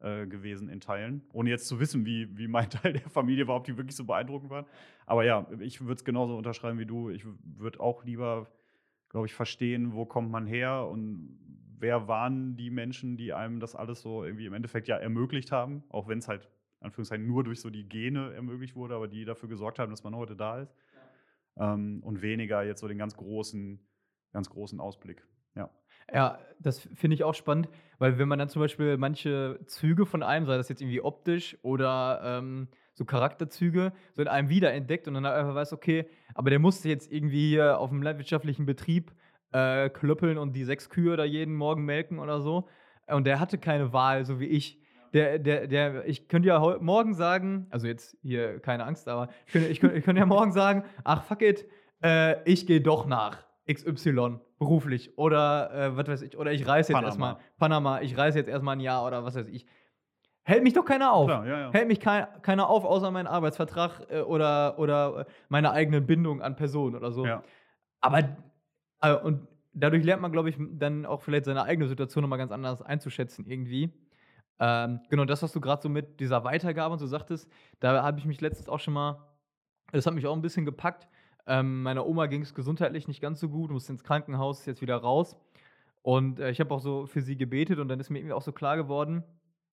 [0.00, 3.56] äh, gewesen in Teilen, ohne jetzt zu wissen, wie wie mein Teil der Familie war,
[3.56, 4.66] ob die wirklich so beeindruckend waren.
[5.06, 7.10] Aber ja, ich würde es genauso unterschreiben wie du.
[7.10, 8.48] Ich würde auch lieber,
[9.08, 11.38] glaube ich, verstehen, wo kommt man her und
[11.78, 15.84] wer waren die Menschen, die einem das alles so irgendwie im Endeffekt ja ermöglicht haben,
[15.90, 16.48] auch wenn's halt
[16.80, 20.04] in Anführungszeichen nur durch so die Gene ermöglicht wurde, aber die dafür gesorgt haben, dass
[20.04, 20.74] man heute da ist.
[21.58, 23.80] Ähm, und weniger jetzt so den ganz großen
[24.36, 25.70] ganz großen Ausblick, ja.
[26.12, 30.22] Ja, das finde ich auch spannend, weil wenn man dann zum Beispiel manche Züge von
[30.22, 35.14] einem, sei das jetzt irgendwie optisch oder, ähm, so Charakterzüge, so in einem wiederentdeckt und
[35.14, 39.12] dann einfach weiß, okay, aber der musste jetzt irgendwie hier auf'm landwirtschaftlichen Betrieb,
[39.52, 42.68] äh, klöppeln und die 6 Kühe da jeden Morgen melken oder so.
[43.08, 44.80] Und der hatte keine Wahl, so wie ich.
[45.12, 49.52] Der der der ich könnte ja morgen sagen also jetzt hier keine Angst, aber ich
[49.52, 51.66] könnte ich könnte ich könnte ja morgen sagen: „Ach fuck it,
[52.02, 56.92] äh, ich gehe doch nach XY beruflich“ oder, äh, was weiß ich oder ich reise
[56.92, 57.40] jetzt erst mal Panama.
[57.58, 59.66] Panama, ich reise jetzt erst mal 'n Jahr oder was weiß ich.
[60.44, 61.32] Hält mich doch keiner auf.
[61.32, 61.74] Klar, ja, ja.
[61.74, 66.42] Hält mich kei keiner auf, außer mein Arbeitsvertrag, äh, oder oder, äh, meine eigenen Bindungen
[66.42, 67.24] an Personen oder so.
[67.24, 67.42] Ja.
[68.02, 68.20] Aber
[69.02, 72.38] äh, und dadurch lernt man, glaube ich, dann auch vielleicht seine eigene Situation noch mal
[72.38, 73.92] ganz anders einzuschätzen irgendwie.
[74.60, 77.50] Ähm, genau, das, was du grad so mit dieser Weitergabe und so sagtest,
[77.80, 79.28] da habe ich mich letztens auch schon mal
[79.92, 81.08] das hat mich auch 'n bisschen gepackt.
[81.46, 84.96] Ähm, meiner Oma ging's gesundheitlich nicht ganz so gut, musste ins Krankenhaus, ist jetzt wieder
[84.96, 85.36] raus.
[86.02, 88.42] Und, äh, ich habe auch so für sie gebetet und dann ist mir irgendwie auch
[88.42, 89.24] so klar geworden,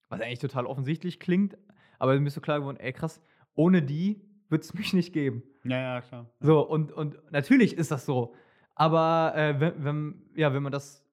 [0.08, 1.56] was eigentlich total offensichtlich klingt,
[1.98, 3.20] aber mir ist so klar geworden: „Ey krass,
[3.54, 6.26] ohne die würde es mich nicht geben.“ Ja, ja, klar.
[6.40, 6.46] Ja.
[6.46, 8.34] So, und und natürlich ist das so.
[8.74, 11.04] Aber, äh, we wenn ja, wenn man das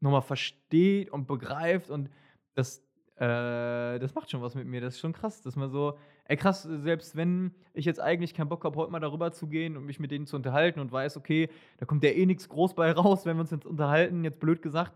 [0.00, 2.10] noch mal versteht und begreift und
[2.54, 2.78] das
[3.16, 4.80] äh, das macht schon was mit mir.
[4.80, 5.98] Das ist schon krass, dass man so
[6.30, 9.76] ey krass, selbst wenn ich jetzt eigentlich keinen Bock habe, heute mal darüber zu gehen
[9.76, 12.74] und mich mit denen zu unterhalten und weiß, okay, da kommt ja eh nix groß
[12.74, 14.94] bei raus, wenn wir uns jetzt unterhalten, jetzt blöd gesagt.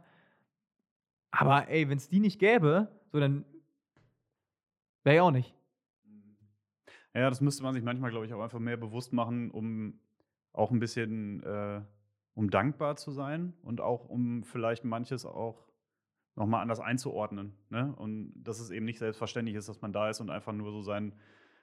[1.31, 3.45] Aber ey, wenn's die nicht gäbe, so dann
[5.05, 5.55] wäre ich auch nicht.
[6.05, 6.37] Mhm.
[7.15, 10.01] Ja, das müsste man sich manchmal, glaube ich, auch einfach mehr bewusst machen, um
[10.53, 11.83] auch 'n bisschen äh,
[12.35, 15.64] um dankbar zu sein und auch um vielleicht manches auch
[16.37, 17.95] noch mal anders einzuordnen, ne?
[17.97, 20.83] Und dass es eben nicht selbstverständlich ist, dass man da ist und einfach nur so
[20.83, 21.15] seinen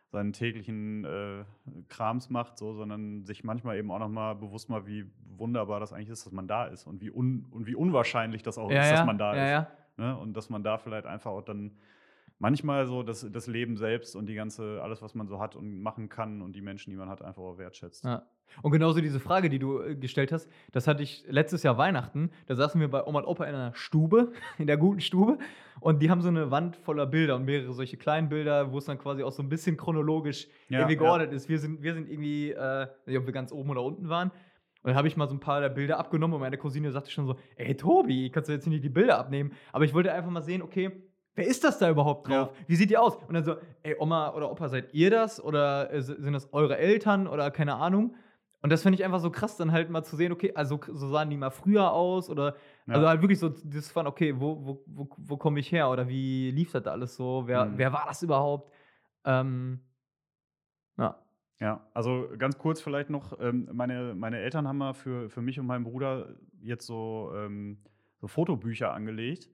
[0.09, 1.45] seinen täglichen, äh,
[1.87, 5.93] Krams macht so, sondern sich manchmal eben auch noch mal bewusst macht, wie wunderbar das
[5.93, 8.81] eigentlich ist, dass man da ist und wie un und wie unwahrscheinlich das auch Ja,
[8.81, 10.05] ist, dass man da Ja, ist, ja.
[10.05, 10.17] ne?
[10.17, 11.77] Und dass man da vielleicht einfach auch dann
[12.39, 15.79] manchmal so das das Leben selbst und die ganze alles, was man so hat und
[15.81, 18.03] machen kann und die Menschen, die man hat, einfach auch wertschätzt.
[18.03, 18.23] Ja.
[18.61, 22.31] Und genauso diese Frage, die du, äh, gestellt hast, das hatte ich letztes Jahr Weihnachten.
[22.47, 25.37] Da saßen wir bei Oma und Opa in einer Stube, in der guten Stube.
[25.79, 28.85] Und die haben so 'ne Wand voller Bilder und mehrere solche kleinen Bilder, wo es
[28.85, 31.11] dann quasi auch so 'n bisschen chronologisch Ja, irgendwie ja.
[31.11, 31.49] geordnet ist.
[31.49, 34.31] Wir sind wir sind irgendwie, äh weiß nicht, ob wir ganz oben oder unten waren.
[34.83, 37.11] Und dann habe ich mal so 'n paar der Bilder abgenommen und meine Cousine sagte
[37.11, 40.31] schon so: „Ey, Tobi, kannst du jetzt nicht die Bilder abnehmen?“ Aber ich wollte einfach
[40.31, 41.03] mal sehen, okay,
[41.35, 42.49] wer ist das da überhaupt drauf?
[42.49, 42.55] Ja.
[42.67, 43.15] Wie sieht die aus?
[43.17, 46.51] Und dann so: „Ey, Oma oder Opa, seid ihr das oder, äh, si sind das
[46.53, 48.15] eure Eltern oder keine Ahnung?“
[48.61, 51.09] Und das finde ich einfach so krass, dann halt mal zu sehen, okay, also so
[51.09, 52.55] sahen die mal früher aus oder
[52.91, 53.07] also Ja.
[53.07, 56.51] halt wirklich so dieses von, okay, wo wo wo wo komme ich her oder wie
[56.51, 57.43] lief das da alles so?
[57.47, 57.77] Wer Mhm.
[57.77, 58.71] wer war das überhaupt?
[59.25, 59.81] Ähm
[60.97, 61.21] ja.
[61.59, 65.59] Ja, also ganz kurz vielleicht noch, ähm, meine meine Eltern haben mal für für mich
[65.59, 67.83] und meinen Bruder jetzt so ähm,
[68.17, 69.49] so Fotobücher angelegt,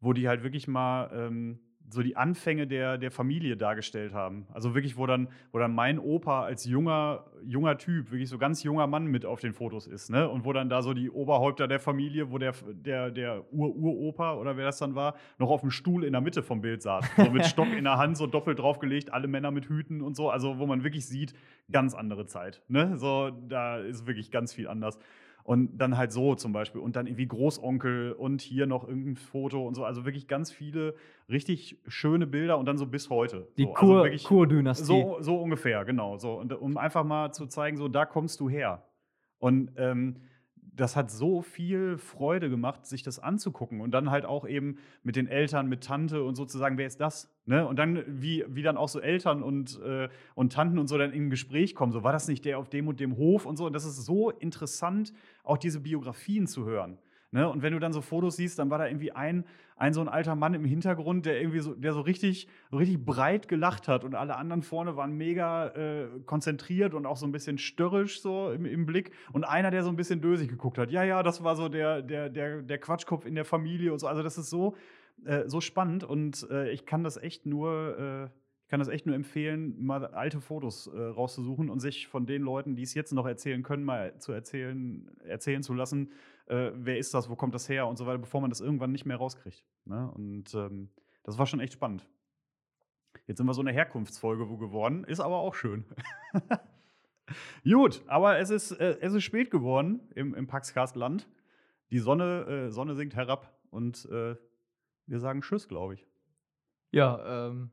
[0.00, 4.46] wo die halt wirklich mal, ähm, so die Anfänge der, der Familie dargestellt haben.
[4.52, 8.62] Also wirklich, wo dann, wo dann mein Opa als junger, junger Typ, wirklich so ganz
[8.62, 10.28] junger Mann mit auf den Fotos ist, ne?
[10.28, 14.56] Und wo dann da so die Oberhäupter der Familie, wo der, der, der Ur-Uropa oder
[14.56, 17.04] wer das dann war, noch auf dem Stuhl in der Mitte vom Bild saß.
[17.16, 20.30] So mit Stock in der Hand, so doppelt draufgelegt, alle Männer mit Hüten und so.
[20.30, 21.34] Also, wo man wirklich sieht,
[21.70, 22.62] ganz andere Zeit.
[22.68, 22.96] Ne?
[22.96, 24.98] So, da ist wirklich ganz viel anders.
[25.46, 26.80] Und dann halt so zum Beispiel.
[26.80, 29.84] Und dann irgendwie Großonkel und hier noch irgendein Foto und so.
[29.84, 30.96] Also wirklich ganz viele
[31.30, 33.46] richtig schöne Bilder und dann so bis heute.
[33.56, 34.84] Die so, also Kur- wirklich Kur-Dynastie.
[34.84, 36.18] so, so ungefähr, genau.
[36.18, 36.32] So.
[36.34, 38.82] Und um einfach mal zu zeigen, so da kommst du her.
[39.38, 40.16] Und ähm,
[40.76, 45.16] das hat so viel Freude gemacht, sich das anzugucken und dann halt auch eben mit
[45.16, 47.34] den Eltern, mit Tante und sozusagen, wer ist das?
[47.46, 47.66] Ne?
[47.66, 51.12] Und dann, wie, wie dann auch so Eltern und, äh, und Tanten und so dann
[51.12, 53.56] in ein Gespräch kommen, so war das nicht der auf dem und dem Hof und
[53.56, 53.66] so.
[53.66, 55.12] Und das ist so interessant,
[55.44, 56.98] auch diese Biografien zu hören.
[57.36, 57.46] Ne?
[57.46, 59.44] Und wenn du dann so Fotos siehst, dann war da irgendwie ein,
[59.76, 63.46] ein so ein alter Mann im Hintergrund, der irgendwie so, der so richtig, richtig breit
[63.46, 67.58] gelacht hat und alle anderen vorne waren mega äh, konzentriert und auch so ein bisschen
[67.58, 69.10] störrisch so im, im Blick.
[69.34, 70.90] Und einer, der so ein bisschen dösig geguckt hat.
[70.90, 74.06] Ja, ja, das war so der, der, der, der Quatschkopf in der Familie und so.
[74.06, 74.74] Also das ist so,
[75.26, 78.30] äh, so spannend und äh, ich kann das echt nur.
[78.32, 82.26] Äh, ich kann das echt nur empfehlen, mal alte Fotos äh, rauszusuchen und sich von
[82.26, 86.10] den Leuten, die es jetzt noch erzählen können, mal zu erzählen, erzählen zu lassen,
[86.46, 88.92] äh, wer ist das, wo kommt das her und so weiter, bevor man das irgendwann
[88.92, 89.64] nicht mehr rauskriegt.
[89.84, 90.10] Ne?
[90.12, 90.90] Und ähm,
[91.22, 92.08] das war schon echt spannend.
[93.26, 95.84] Jetzt sind wir so eine Herkunftsfolge wo geworden, ist aber auch schön.
[97.64, 101.28] Gut, aber es ist, äh, es ist spät geworden im, im Paxcast-Land.
[101.90, 104.36] Die Sonne, äh, Sonne sinkt herab und äh,
[105.06, 106.06] wir sagen Tschüss, glaube ich.
[106.92, 107.70] Ja, ähm,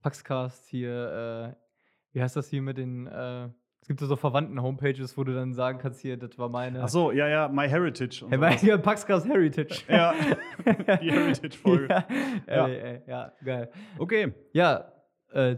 [0.00, 3.50] Paxcast hier, äh, wie heißt das hier mit den, äh,
[3.84, 6.82] es gibt ja so verwandten Homepages, wo du dann sagen kannst, hier, das war meine.
[6.82, 8.24] Ach so, ja, ja, My Heritage.
[8.24, 9.82] Und Hey, mein, ja, Paxcast Heritage.
[9.88, 10.14] Ja,
[11.02, 11.88] die Heritage-Folge.
[11.90, 12.04] ja,
[12.48, 12.66] Ja.
[12.66, 13.70] Ey, ey, ja, geil.
[13.98, 14.90] Okay, Ja,
[15.32, 15.56] äh,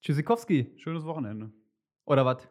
[0.00, 1.50] Tschüssikowski, schönes Wochenende.
[2.06, 2.48] oder was?